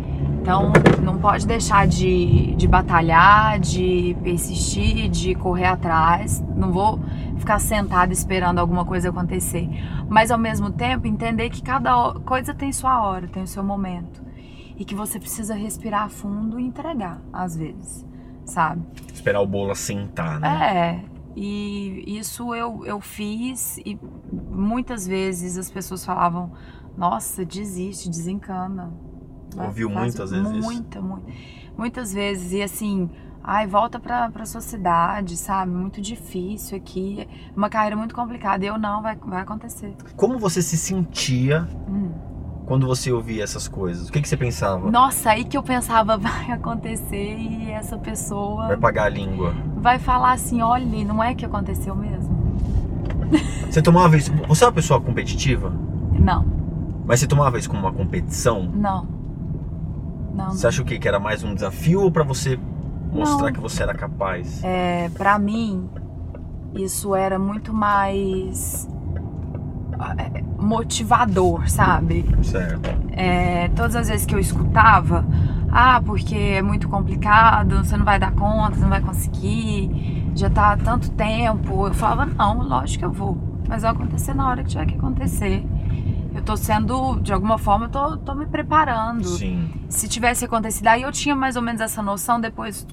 [0.41, 6.43] Então não pode deixar de, de batalhar, de persistir, de correr atrás.
[6.57, 6.99] Não vou
[7.41, 9.69] ficar sentada esperando alguma coisa acontecer.
[10.09, 14.23] Mas ao mesmo tempo entender que cada coisa tem sua hora, tem o seu momento.
[14.77, 18.07] E que você precisa respirar fundo e entregar, às vezes,
[18.45, 18.83] sabe?
[19.13, 20.49] Esperar o bolo assentar, né?
[20.77, 21.05] É,
[21.37, 23.99] e isso eu, eu fiz e
[24.33, 26.53] muitas vezes as pessoas falavam,
[26.97, 28.93] nossa, desiste, desencana.
[29.57, 30.63] Ouviu muitas vezes isso?
[30.63, 31.33] Muita, muita.
[31.77, 32.53] Muitas vezes.
[32.53, 33.11] E assim,
[33.43, 35.71] ai, volta pra, pra sua cidade, sabe?
[35.73, 37.27] Muito difícil aqui.
[37.57, 38.65] Uma carreira muito complicada.
[38.65, 39.95] Eu não, vai, vai acontecer.
[40.17, 42.11] Como você se sentia Hum.
[42.67, 44.09] quando você ouvia essas coisas?
[44.09, 44.91] O que, que você pensava?
[44.91, 49.55] Nossa, aí que eu pensava, vai acontecer e essa pessoa Vai pagar a língua.
[49.77, 52.41] vai falar assim, olha, não é que aconteceu mesmo?
[53.71, 54.33] Você tomava isso.
[54.49, 55.73] Você é uma pessoa competitiva?
[56.13, 56.45] Não.
[57.07, 58.65] Mas você tomava isso como uma competição?
[58.65, 59.07] Não.
[60.35, 60.51] Não.
[60.51, 60.99] Você acha o quê?
[60.99, 62.59] Que era mais um desafio ou pra você
[63.13, 63.53] mostrar Não.
[63.53, 64.63] que você era capaz?
[64.63, 65.89] É, para mim,
[66.75, 68.89] isso era muito mais
[70.19, 72.25] é, motivador, sabe?
[72.43, 72.91] Certo.
[73.13, 75.25] É, todas as vezes que eu escutava,
[75.71, 80.49] ah, porque é muito complicado, você não vai dar conta, você não vai conseguir, já
[80.49, 81.87] tá há tanto tempo.
[81.87, 84.95] Eu falava, não, lógico que eu vou, mas vai acontecer na hora que tiver que
[84.95, 85.65] acontecer.
[86.35, 89.27] Eu tô sendo, de alguma forma, eu tô, tô me preparando.
[89.27, 89.69] Sim.
[89.89, 92.87] Se tivesse acontecido, aí eu tinha mais ou menos essa noção depois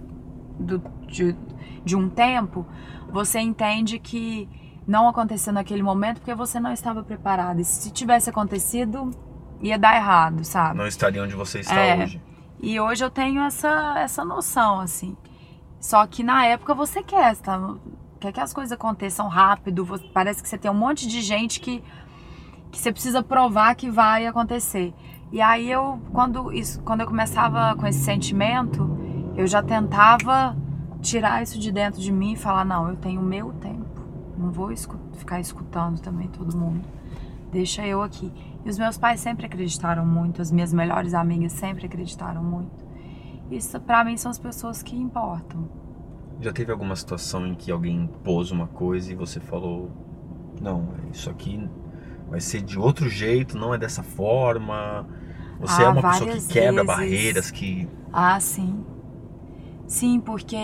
[0.60, 1.36] do, de,
[1.84, 2.66] de um tempo,
[3.10, 4.48] você entende que
[4.86, 7.60] não aconteceu naquele momento porque você não estava preparado.
[7.60, 9.12] E se tivesse acontecido,
[9.62, 10.78] ia dar errado, sabe?
[10.78, 12.04] Não estaria onde você está É.
[12.04, 12.22] hoje.
[12.60, 15.16] E hoje eu tenho essa, essa noção, assim.
[15.80, 17.76] Só que na época você quer, tá?
[18.20, 19.86] quer que as coisas aconteçam rápido.
[19.86, 21.84] você- parece que você tem um monte de gente que,
[22.72, 24.92] que você precisa provar que vai acontecer.
[25.32, 28.97] E aí eu, quando, isso, quando eu começava com esse sentimento,
[29.38, 30.56] eu já tentava
[31.02, 33.86] tirar isso de dentro de mim e falar, não, eu tenho o meu tempo.
[34.38, 36.82] Não vou escu- ficar escutando também todo mundo.
[37.52, 38.32] Deixa eu aqui.
[38.66, 42.86] E os meus pais sempre acreditaram muito, as minhas melhores amigas sempre acreditaram muito.
[43.50, 45.70] Isso pra mim são as pessoas que importam.
[46.42, 49.90] Já teve alguma situação em que alguém pôs uma coisa e você falou:
[50.62, 51.68] Não, isso aqui
[52.30, 55.08] vai ser de outro jeito, não é dessa forma.
[55.60, 56.86] Você Ah, é uma pessoa que quebra vezes.
[56.86, 57.88] barreiras, que.
[58.14, 58.84] Ah, sim.
[59.88, 60.58] Sim, porque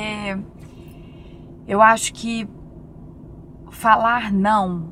[1.67, 2.47] eu acho que
[3.71, 4.89] falar não,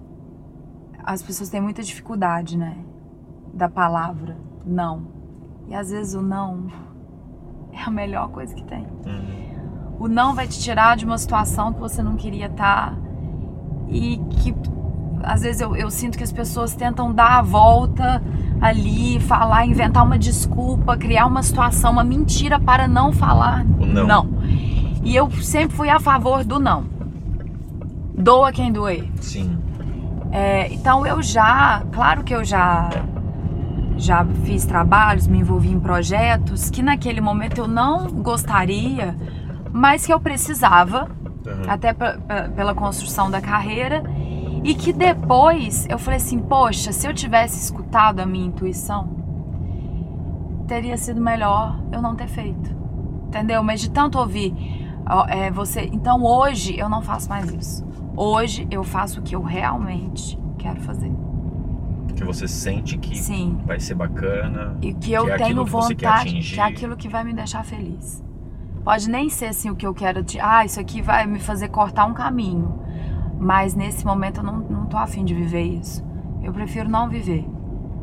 [1.03, 2.77] as pessoas têm muita dificuldade, né?
[3.53, 5.07] Da palavra não.
[5.67, 6.67] E às vezes o não
[7.71, 8.85] é a melhor coisa que tem.
[9.05, 12.97] Hum, O não vai te tirar de uma situação que você não queria estar
[13.87, 14.53] e que
[15.23, 18.21] às vezes eu, eu sinto que as pessoas tentam dar a volta
[18.59, 24.29] ali, falar, inventar uma desculpa, criar uma situação, uma mentira para não falar O não.
[25.03, 26.85] E eu sempre fui a favor do não.
[28.17, 29.09] Doa quem doer.
[29.19, 29.57] sim.
[30.33, 32.89] É, então eu já, claro que eu já
[33.97, 39.15] já fiz trabalhos, me envolvi em projetos que naquele momento eu não gostaria,
[39.73, 41.07] mas que eu precisava,
[41.45, 41.63] Uhum.
[41.67, 44.01] até pe- pe- pela construção da carreira,
[44.63, 49.09] e que depois eu falei assim, poxa, se eu tivesse escutado a minha intuição,
[50.67, 52.69] teria sido melhor eu não ter feito.
[53.27, 53.63] Entendeu?
[53.63, 54.53] Mas de tanto ouvir
[55.27, 57.85] é, você, então hoje eu não faço mais isso.
[58.15, 61.11] Hoje eu faço o que eu realmente quero fazer.
[62.15, 63.59] Que você sente que Sim.
[63.65, 64.77] vai ser bacana.
[64.81, 67.65] E que eu Que é tenho que vontade, que é aquilo que vai me deixar
[67.65, 68.23] feliz.
[68.83, 70.23] Pode nem ser assim o que eu quero.
[70.23, 72.80] De, ah, isso aqui vai me fazer cortar um caminho.
[73.41, 76.05] Mas nesse momento eu não, não tô afim de viver isso.
[76.43, 77.43] Eu prefiro não viver.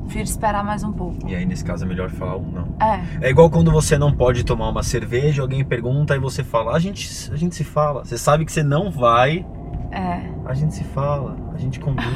[0.03, 1.29] Prefiro esperar mais um pouco.
[1.29, 2.67] E aí, nesse caso, é melhor falar o não.
[2.85, 6.75] É, É igual quando você não pode tomar uma cerveja, alguém pergunta e você fala,
[6.75, 8.05] a gente, a gente se fala.
[8.05, 9.47] Você sabe que você não vai,
[9.93, 10.29] é.
[10.45, 12.09] a gente se fala, a gente combina.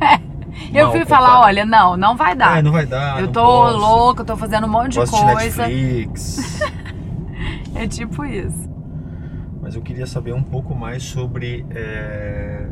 [0.72, 2.58] Eu Mal fui falar, olha, não, não vai dar.
[2.58, 3.18] É, não vai dar.
[3.18, 3.76] eu não tô posso.
[3.76, 5.66] louca, eu tô fazendo um monte de coisa.
[5.66, 6.60] Netflix.
[7.74, 8.73] É tipo isso.
[9.64, 12.68] Mas eu queria saber um pouco mais sobre é,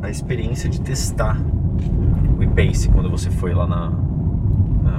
[0.00, 1.36] a experiência de testar
[2.38, 4.98] o e-Pace quando você foi lá na, na-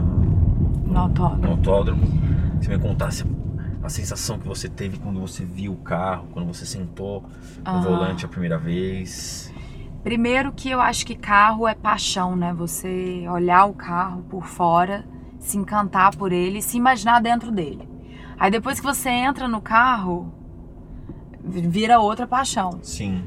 [0.86, 1.42] No autódromo.
[1.44, 2.02] no autódromo.
[2.62, 3.24] Você me contasse
[3.82, 7.24] a sensação que você teve quando você viu o carro, quando você sentou
[7.66, 7.82] no Aham.
[7.82, 9.50] volante a primeira vez.
[10.04, 12.54] Primeiro que eu acho que carro é paixão, né?
[12.54, 15.06] Você olhar o carro por fora,
[15.40, 17.88] se encantar por ele, se imaginar dentro dele.
[18.38, 20.34] Aí depois que você entra no carro,
[21.44, 22.80] vira outra paixão.
[22.82, 23.24] Sim.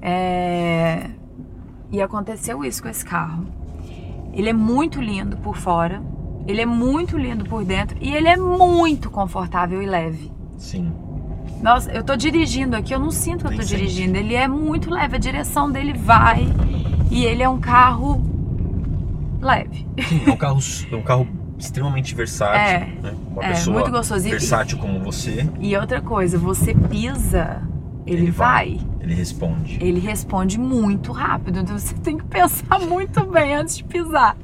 [0.00, 1.10] É...
[1.90, 3.46] E aconteceu isso com esse carro.
[4.32, 6.02] Ele é muito lindo por fora,
[6.46, 10.32] ele é muito lindo por dentro e ele é muito confortável e leve.
[10.56, 10.92] Sim.
[11.62, 14.16] Nossa, eu tô dirigindo aqui, eu não sinto que eu tô dirigindo.
[14.16, 16.46] Ele é muito leve, a direção dele vai
[17.10, 18.24] e ele é um carro
[19.40, 19.86] leve.
[20.08, 20.58] Sim, é um carro,
[20.90, 21.28] é um carro
[21.62, 22.60] extremamente versátil.
[22.60, 23.14] É, né?
[23.30, 24.28] Uma é, pessoa muito gostoso.
[24.28, 27.62] Versátil como você, E outra coisa, você pisa,
[28.06, 28.76] ele, Ele vai.
[28.76, 28.86] vai.
[29.00, 29.78] ele responde.
[29.80, 34.36] Ele responde muito rápido, então você tem que pensar muito bem antes de pisar.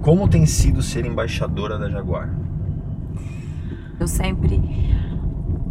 [0.00, 2.28] Como tem sido ser embaixadora da Jaguar?
[3.98, 4.60] Eu sempre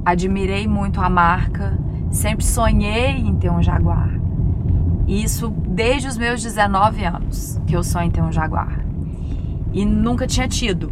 [0.03, 1.77] admirei muito a marca,
[2.09, 4.09] sempre sonhei em ter um Jaguar.
[5.07, 8.82] Isso desde os meus 19 anos que eu sonho em ter um Jaguar.
[9.73, 10.87] E nunca tinha tido.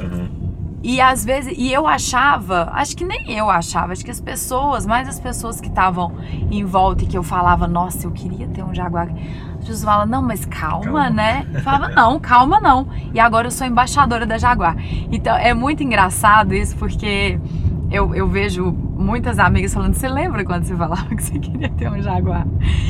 [0.00, 0.42] Uhum.
[0.84, 4.84] E às vezes, e eu achava, acho que nem eu achava, acho que as pessoas,
[4.84, 6.12] mais as pessoas que estavam
[6.50, 9.08] em volta e que eu falava, nossa, eu queria ter um Jaguar.
[9.52, 11.10] As pessoas falam, não, mas calma, Calma.
[11.10, 11.46] né?
[11.54, 12.88] Eu falava, não, calma não.
[13.14, 14.74] E agora eu sou embaixadora da Jaguar.
[15.12, 17.38] Então é muito engraçado isso, porque
[17.88, 21.88] eu, eu vejo muitas amigas falando, você lembra quando você falava que você queria ter
[21.92, 22.44] um Jaguar?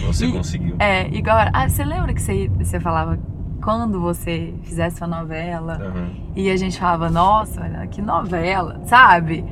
[0.06, 0.76] Você E- conseguiu.
[0.78, 3.18] É, igual, ah, você lembra que você, você falava
[3.62, 5.74] quando você fizesse uma novela?
[5.74, 6.10] Aham.
[6.34, 9.44] E a gente falava, nossa, olha, que novela, sabe?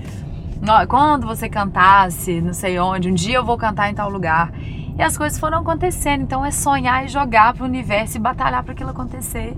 [0.88, 4.52] Quando você cantasse, não sei onde, um dia eu vou cantar em tal lugar.
[4.98, 6.22] E as coisas foram acontecendo.
[6.22, 9.56] Então é sonhar e jogar pro universo e batalhar para aquilo acontecer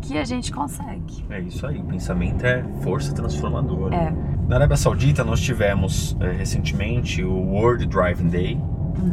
[0.00, 1.24] que a gente consegue.
[1.30, 3.94] É isso aí, o pensamento é força transformadora.
[3.94, 4.12] É.
[4.48, 8.60] Na Arábia Saudita, nós tivemos eh, recentemente o World Driving Day,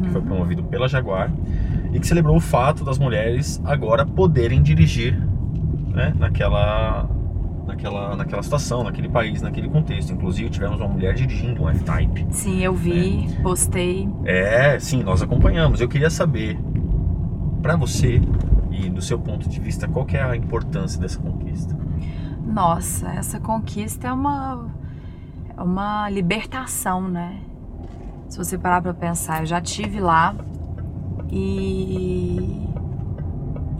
[0.04, 1.32] que foi promovido pela Jaguar,
[1.92, 5.20] e que celebrou o fato das mulheres agora poderem dirigir
[5.88, 7.10] né, naquela,
[7.66, 10.14] naquela, naquela situação, naquele país, naquele contexto.
[10.14, 12.28] Inclusive, tivemos uma mulher dirigindo um F-Type.
[12.32, 14.08] Sim, eu vi, postei.
[14.26, 15.82] É, sim, nós acompanhamos.
[15.82, 16.60] Eu queria saber,
[17.62, 18.22] para você
[18.72, 21.78] e do seu ponto de vista, qual que é a importância dessa conquista?
[22.46, 24.68] Nossa, essa conquista é uma,
[25.58, 27.40] é uma libertação, né?
[28.28, 30.36] Se você parar pra pensar, eu já tive lá
[31.32, 32.68] e,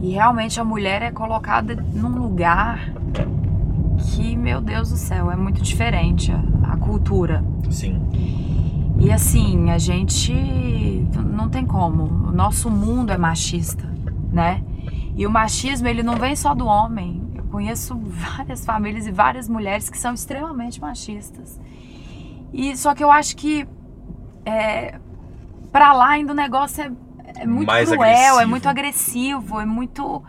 [0.02, 2.94] e realmente a mulher é colocada num lugar
[3.98, 7.44] que, meu Deus do céu, é muito diferente a, a cultura.
[7.70, 8.02] Sim,
[9.00, 10.34] E assim, a gente
[11.26, 12.04] não tem como.
[12.04, 13.88] O nosso mundo é machista,
[14.32, 14.64] né?
[15.16, 17.22] E o machismo, ele não vem só do homem.
[17.36, 21.60] Eu conheço várias famílias e várias mulheres que são extremamente machistas.
[22.54, 23.68] E só que eu acho que
[24.46, 25.00] é,
[25.72, 26.92] para lá ainda o negócio é,
[27.42, 28.50] é muito Mais cruel, é agressivo.
[28.50, 30.24] muito agressivo, é muito.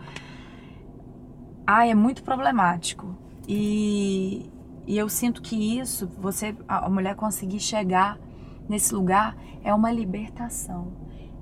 [1.65, 3.15] Ai, é muito problemático.
[3.47, 4.49] E,
[4.87, 8.17] e eu sinto que isso, você, a mulher conseguir chegar
[8.67, 10.87] nesse lugar é uma libertação.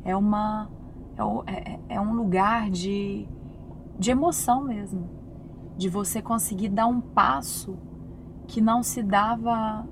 [0.03, 0.69] É uma
[1.17, 3.27] é, o- é- é um lugar de,
[3.97, 5.09] de emoção mesmo.
[5.77, 7.77] De você conseguir dar um passo
[8.47, 9.85] que não se dava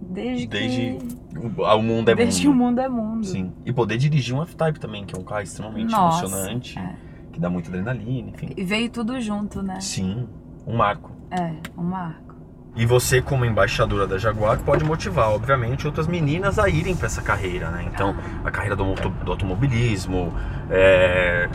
[0.00, 2.64] desde, Desde que o, o mundo é desde que o mundo.
[2.66, 3.26] mundo é mundo.
[3.26, 3.52] Sim.
[3.64, 6.94] E poder dirigir um F-Type também, que é um carro extremamente Nossa, emocionante, é.
[7.32, 8.50] que dá muita adrenalina, enfim.
[8.56, 9.80] E veio tudo junto, né?
[9.80, 10.26] Sim,
[10.66, 11.12] um marco.
[11.30, 12.34] É, um marco.
[12.76, 17.20] E você, como embaixadora da Jaguar, pode motivar, obviamente, outras meninas a irem para essa
[17.20, 17.84] carreira, né?
[17.92, 20.32] Então, a carreira do, do automobilismo,
[20.70, 21.48] é,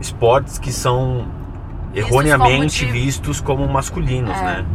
[0.00, 1.26] esportes que são
[1.94, 4.42] erroneamente vistos como masculinos, É.
[4.44, 4.66] né?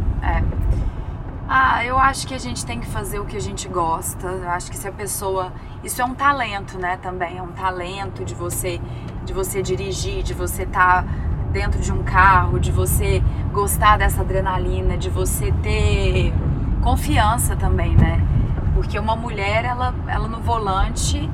[1.78, 4.26] Ah, eu acho que a gente tem que fazer o que a gente gosta.
[4.26, 6.98] Eu acho que se a pessoa, isso é um talento, né?
[6.98, 8.82] Também é um talento de você,
[9.24, 11.06] de você dirigir, de você estar
[11.52, 13.22] dentro de um carro, de você
[13.54, 16.34] gostar dessa adrenalina, de você ter
[16.82, 18.26] confiança também, né?
[18.74, 21.30] Porque uma mulher, ela, ela no volante,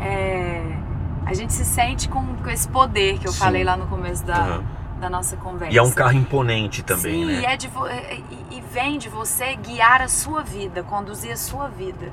[0.00, 0.78] é,
[1.24, 3.38] a gente se sente com, com esse poder que eu Sim.
[3.38, 4.64] falei lá no começo da, Aham.
[5.00, 5.74] Da nossa conversa.
[5.74, 7.40] E é um carro imponente também, Sim, né?
[7.40, 8.24] e, é de vo- e,
[8.56, 12.10] e vem de você guiar a sua vida, conduzir a sua vida.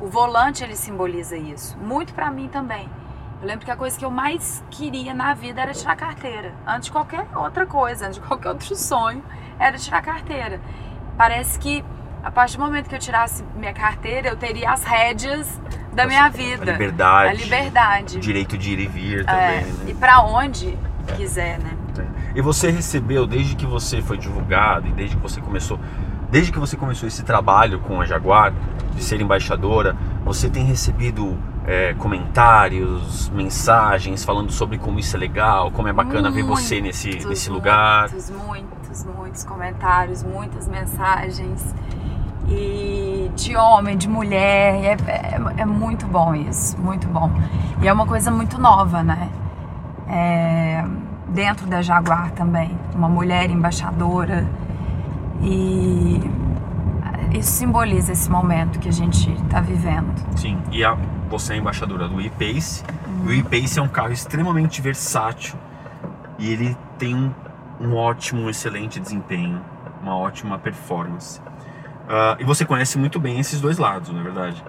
[0.00, 1.76] O volante ele simboliza isso.
[1.78, 2.88] Muito pra mim também.
[3.40, 6.52] Eu lembro que a coisa que eu mais queria na vida era tirar carteira.
[6.66, 9.22] Antes de qualquer outra coisa, antes de qualquer outro sonho,
[9.58, 10.60] era tirar carteira.
[11.16, 11.82] Parece que
[12.22, 15.60] a partir do momento que eu tirasse minha carteira, eu teria as rédeas
[15.94, 16.72] da minha A vida.
[16.72, 17.28] liberdade.
[17.28, 18.16] A liberdade.
[18.18, 19.84] O direito de ir e vir também, É, né?
[19.86, 20.76] E pra onde
[21.16, 21.70] quiser, né?
[22.36, 25.80] E você recebeu, desde que você foi divulgado e desde que você começou,
[26.30, 28.52] desde que você começou esse trabalho com a Jaguar,
[28.94, 35.70] de ser embaixadora, você tem recebido é, comentários, mensagens falando sobre como isso é legal,
[35.70, 38.10] como é bacana ver você nesse, Muitos, nesse lugar.
[38.10, 41.74] Muitos, muitos, muitos comentários, muitas mensagens.
[42.50, 44.98] E de homem, de mulher.
[45.06, 47.30] É, é, é muito bom isso, muito bom.
[47.80, 49.30] E é uma coisa muito nova, né?
[50.06, 50.84] É,
[51.36, 52.76] dentro da Jaguar também.
[52.94, 54.48] Uma mulher embaixadora.
[55.42, 56.18] E
[57.32, 60.14] isso simboliza esse momento que a gente está vivendo.
[60.34, 60.96] Sim, e a,
[61.28, 62.82] você é embaixadora do e-Pace.
[63.26, 65.56] E o e-Pace é um carro extremamente versátil
[66.38, 67.30] e ele tem um,
[67.80, 69.60] um ótimo, um excelente desempenho,
[70.02, 71.38] uma ótima performance.
[72.08, 74.64] Ah, e você conhece muito bem esses dois lados, não é verdade?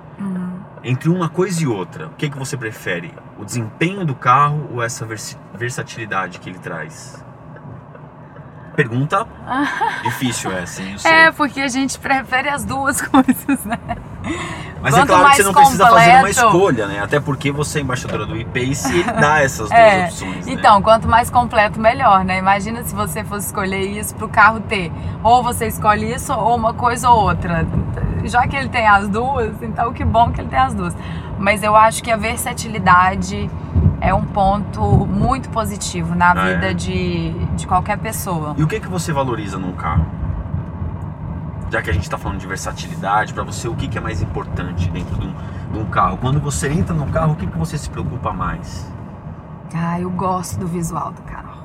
[0.89, 3.13] Entre uma coisa e outra, o que, que você prefere?
[3.37, 7.21] O desempenho do carro ou essa versi- versatilidade que ele traz?
[8.75, 9.27] Pergunta
[10.03, 10.95] difícil essa, hein?
[11.03, 13.77] É, porque a gente prefere as duas coisas, né?
[14.79, 16.99] Mas é Quanto claro que você não precisa fazer uma completo- escolha, né?
[17.01, 20.53] Até porque você é embaixadora do e-Pace e ele dá essas duas É, opções, né?
[20.53, 22.37] Então, quanto mais completo, melhor, né?
[22.37, 24.91] Imagina se você fosse escolher isso pro carro ter.
[25.23, 27.65] Ou você escolhe isso, ou uma coisa ou outra.
[28.25, 30.95] Já que ele tem as duas, então que bom que ele tem as duas.
[31.39, 33.49] Mas eu acho que a versatilidade
[33.99, 36.53] é um ponto muito positivo na Ah, é?
[36.53, 38.53] vida de, de qualquer pessoa.
[38.57, 40.05] E o que, que você valoriza num carro?
[41.69, 44.21] Já que a gente está falando de versatilidade, para você o que, que é mais
[44.21, 45.35] importante dentro de um,
[45.73, 46.17] de um carro?
[46.17, 48.89] Quando você entra no carro, o que, que você se preocupa mais?
[49.75, 51.57] Ah, eu gosto do visual do carro.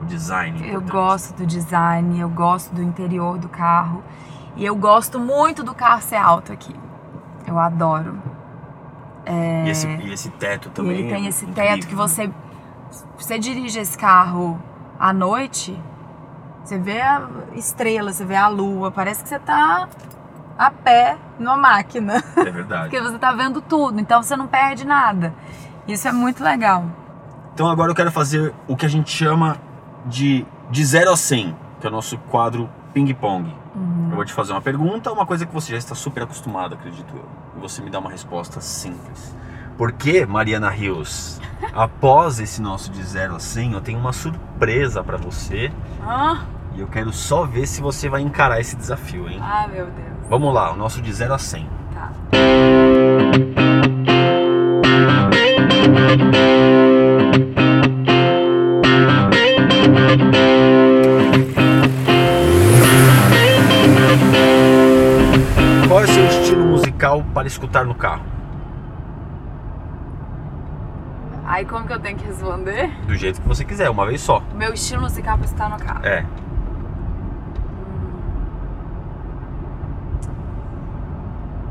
[0.00, 0.62] O design.
[0.68, 4.02] é Eu gosto do design, eu gosto do interior do carro.
[4.56, 6.74] E eu gosto muito do carro ser alto aqui.
[7.46, 8.18] Eu adoro.
[9.26, 10.98] E, esse, e esse teto E também.
[10.98, 12.02] ele tem é esse incrível, teto que né?
[12.02, 12.30] você.
[13.16, 14.60] Você dirige esse carro
[14.98, 15.80] à noite,
[16.64, 19.88] você vê a estrela, você vê a lua, parece que você tá
[20.58, 22.22] a pé numa máquina.
[22.36, 22.82] É verdade.
[22.90, 25.34] Porque você tá vendo tudo, então você não perde nada.
[25.88, 26.84] Isso é muito legal.
[27.54, 29.56] Então agora eu quero fazer o que a gente chama
[30.06, 33.52] de de 0 a 100, que é o nosso quadro ping-pong.
[34.10, 37.12] Eu vou te fazer uma pergunta, uma coisa que você já está super acostumado, acredito
[37.14, 37.24] eu.
[37.56, 39.34] E você me dá uma resposta simples.
[39.76, 41.40] Porque, Mariana Rios,
[41.72, 45.70] após esse nosso de 0 a 100, eu tenho uma surpresa para você
[46.02, 46.42] Ah,
[46.74, 49.38] e eu quero só ver se você vai encarar esse desafio, hein?
[49.42, 50.28] ah meu Deus.
[50.28, 51.68] Vamos lá, o nosso de 0 a 100.
[51.92, 52.10] Tá.
[65.88, 68.22] Qual é o seu estilo musical para escutar no carro?
[71.60, 72.88] Aí como que eu tenho que responder?
[73.04, 74.42] Do jeito que você quiser, uma vez só.
[74.54, 76.06] Meu estilo musical pra estar no carro.
[76.06, 76.24] É.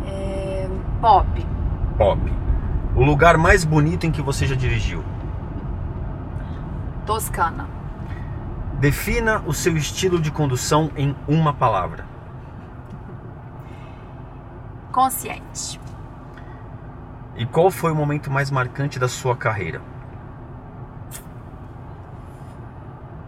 [0.06, 0.70] É,
[1.02, 1.48] Pop.
[1.98, 2.22] Pop.
[2.96, 5.04] O lugar mais bonito em que você já dirigiu?
[7.08, 7.68] Toscana.
[8.80, 12.06] Defina o seu estilo de condução em uma palavra.
[14.92, 15.82] Consciente.
[17.40, 19.82] E qual foi o momento mais marcante da sua carreira?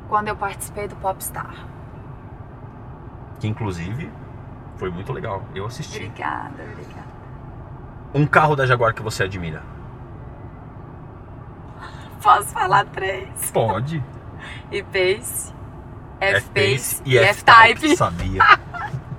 [0.10, 1.56] Quando eu participei do Popstar.
[3.40, 4.12] Que inclusive
[4.76, 5.46] foi muito legal.
[5.56, 5.96] Eu assisti.
[5.96, 7.08] Obrigada, obrigada.
[8.14, 9.64] Um carro da Jaguar que você admira?
[12.22, 13.50] Posso falar três?
[13.52, 14.04] Pode.
[14.70, 15.54] E-Pace,
[16.20, 17.18] F-Pace e.
[17.18, 17.96] F-Type.
[17.96, 18.44] Sabia.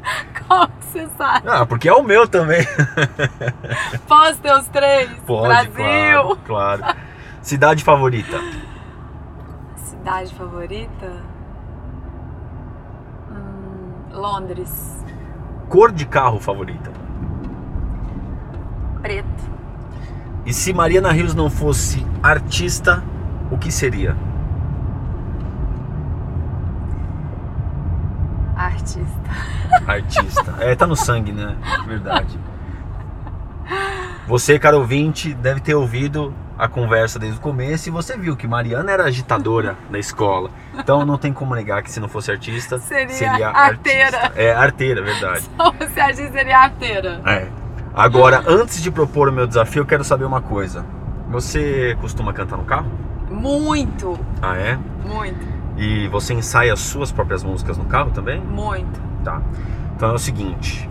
[0.48, 1.48] Como que você sabe?
[1.48, 2.66] Ah, porque é o meu também.
[4.06, 5.10] Posso ter os três?
[5.26, 6.36] Pode, Brasil.
[6.44, 6.96] claro, claro.
[7.40, 8.40] Cidade favorita?
[9.76, 11.12] Cidade favorita?
[13.30, 15.04] Hum, Londres.
[15.68, 16.90] Cor de carro favorita?
[19.00, 19.52] Preto.
[20.44, 23.02] E se Mariana Rios não fosse artista,
[23.50, 24.16] o que seria?
[28.72, 29.06] Artista.
[29.86, 30.54] Artista.
[30.60, 31.56] É, tá no sangue, né?
[31.86, 32.38] Verdade.
[34.26, 38.46] Você, caro ouvinte, deve ter ouvido a conversa desde o começo e você viu que
[38.46, 40.50] Mariana era agitadora na escola.
[40.78, 44.16] Então não tem como negar que se não fosse artista, Seria arteira.
[44.18, 44.32] artista.
[44.40, 45.48] É, arteira, verdade.
[45.78, 47.20] Você acha que seria arteira?
[47.26, 47.48] É.
[47.94, 50.84] Agora, antes de propor o meu desafio, eu quero saber uma coisa.
[51.30, 52.90] Você costuma cantar no carro?
[53.30, 54.78] Muito, Ah, é?
[55.06, 55.44] muito,
[55.76, 58.40] E você ensaia as suas próprias músicas no carro também?
[58.40, 59.00] muito.
[59.24, 59.40] Tá.
[59.96, 60.88] Então é o seguinte.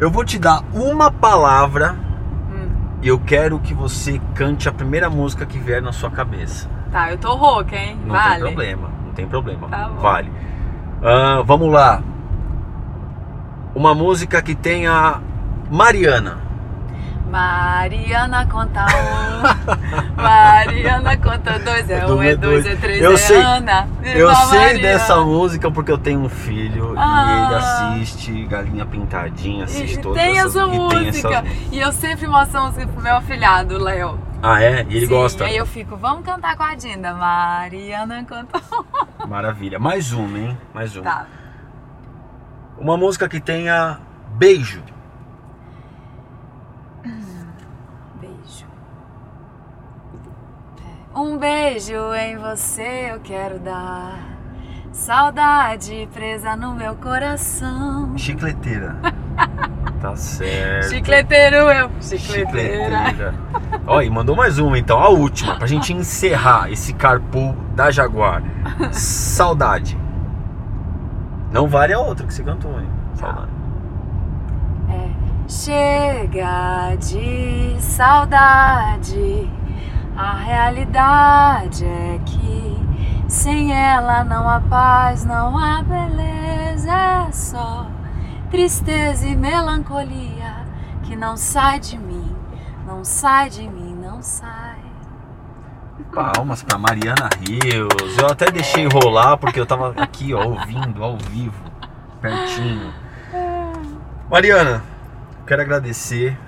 [0.00, 1.96] Eu vou te dar uma palavra
[2.50, 2.68] Hum.
[3.00, 6.68] e eu quero que você cante a primeira música que vier na sua cabeça.
[6.90, 7.98] Tá, eu tô rouca, hein?
[8.04, 8.34] Não vale.
[8.34, 9.68] tem problema, não tem problema.
[9.68, 10.00] Tá bom.
[10.00, 10.30] vale.
[11.02, 12.02] Ah, vamos lá.
[13.74, 15.20] Uma música que tenha
[15.70, 16.38] Mariana.
[17.34, 23.42] Mariana conta um, Mariana conta dois, é um, é dois, é três, Eu é sei-
[23.42, 23.88] Ana.
[24.04, 27.26] Eu sei dessa música porque eu tenho um filho Ah.
[27.26, 27.54] e ele
[28.04, 31.28] assiste Galinha Pintadinha, assiste E todas tem essas essa e tem música.
[31.38, 34.16] essas- E eu sempre mostro a música pro meu afilhado, Léo.
[34.40, 34.86] Ah, é?
[34.88, 35.44] E ele Sim, gosta?
[35.46, 37.14] Aí eu fico, vamos cantar com a Dinda.
[37.14, 38.62] Mariana conta
[39.20, 39.26] um.
[39.26, 39.80] Maravilha.
[39.80, 40.56] Mais uma, hein?
[40.72, 41.02] Mais uma.
[41.04, 41.26] Tá.
[42.78, 43.98] Uma música que tenha.
[44.36, 44.80] Beijo.
[50.78, 51.03] É.
[51.16, 54.18] Um beijo em você eu quero dar.
[54.90, 58.18] Saudade presa no meu coração.
[58.18, 58.96] Chicleteira.
[60.02, 60.88] tá certo.
[60.88, 61.88] Chicleteiro eu.
[62.00, 63.06] Chicleteira.
[63.06, 63.34] Chicleteira.
[63.86, 68.42] Ó, e mandou mais uma então, a última, pra gente encerrar esse carpool da Jaguar.
[68.90, 69.96] Saudade.
[71.52, 72.88] Não vale a outra que você cantou, hein?
[73.14, 73.50] Saudade.
[74.90, 75.10] É.
[75.48, 79.48] Chega de saudade,
[80.16, 82.84] a realidade é que
[83.28, 87.86] sem ela não há paz, não há beleza, é só
[88.50, 90.64] tristeza e melancolia
[91.02, 92.36] que não sai de mim,
[92.86, 94.78] não sai de mim, não sai.
[96.12, 98.18] Palmas para Mariana Rios.
[98.18, 101.60] Eu até deixei rolar porque eu tava aqui, ó, ouvindo ao vivo,
[102.20, 102.92] pertinho.
[104.30, 104.82] Mariana,
[105.46, 106.38] quero agradecer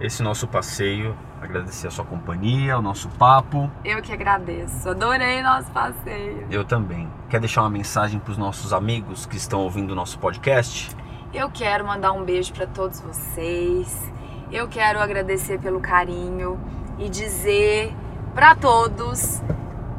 [0.00, 1.16] esse nosso passeio,
[1.46, 3.70] agradecer a sua companhia, o nosso papo.
[3.84, 4.88] Eu que agradeço.
[4.88, 6.46] Adorei nosso passeio.
[6.50, 7.10] Eu também.
[7.28, 10.94] Quer deixar uma mensagem para os nossos amigos que estão ouvindo o nosso podcast?
[11.32, 14.12] Eu quero mandar um beijo para todos vocês.
[14.50, 16.58] Eu quero agradecer pelo carinho
[16.98, 17.94] e dizer
[18.34, 19.42] para todos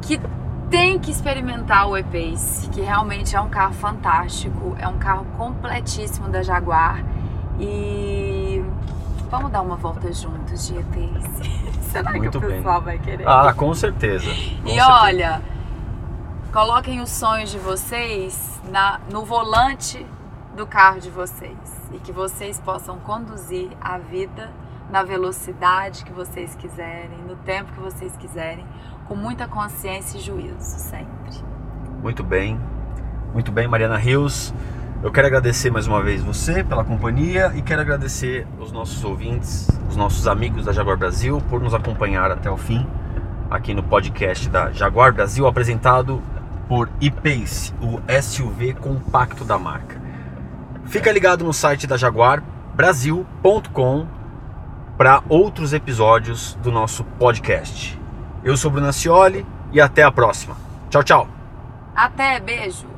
[0.00, 0.20] que
[0.70, 6.28] tem que experimentar o E-Pace, que realmente é um carro fantástico, é um carro completíssimo
[6.28, 7.04] da Jaguar
[7.58, 8.47] e
[9.30, 11.68] vamos dar uma volta juntos E-Pace.
[11.90, 12.56] Será Muito que o bem.
[12.58, 13.26] pessoal vai querer?
[13.26, 14.26] Ah, com certeza.
[14.26, 14.86] com E certeza.
[14.88, 15.42] olha,
[16.52, 20.04] coloquem os sonhos de vocês na, no volante
[20.56, 21.56] do carro de vocês
[21.92, 24.50] e que vocês possam conduzir a vida
[24.90, 28.64] na velocidade que vocês quiserem, no tempo que vocês quiserem,
[29.06, 31.42] com muita consciência e juízo sempre.
[32.02, 32.58] Muito bem,
[33.32, 34.52] muito bem, Mariana Rios.
[35.00, 39.68] Eu quero agradecer mais uma vez você pela companhia e quero agradecer os nossos ouvintes,
[39.88, 42.84] os nossos amigos da Jaguar Brasil por nos acompanhar até o fim
[43.48, 46.20] aqui no podcast da Jaguar Brasil, apresentado
[46.68, 50.02] por E-Pace, o SUV compacto da marca.
[50.84, 54.04] Fica ligado no site da jaguarbrasil.com
[54.96, 57.96] para outros episódios do nosso podcast.
[58.42, 60.56] Eu sou Bruno Cioli e até a próxima.
[60.90, 61.28] Tchau, tchau.
[61.94, 62.97] Até, beijo!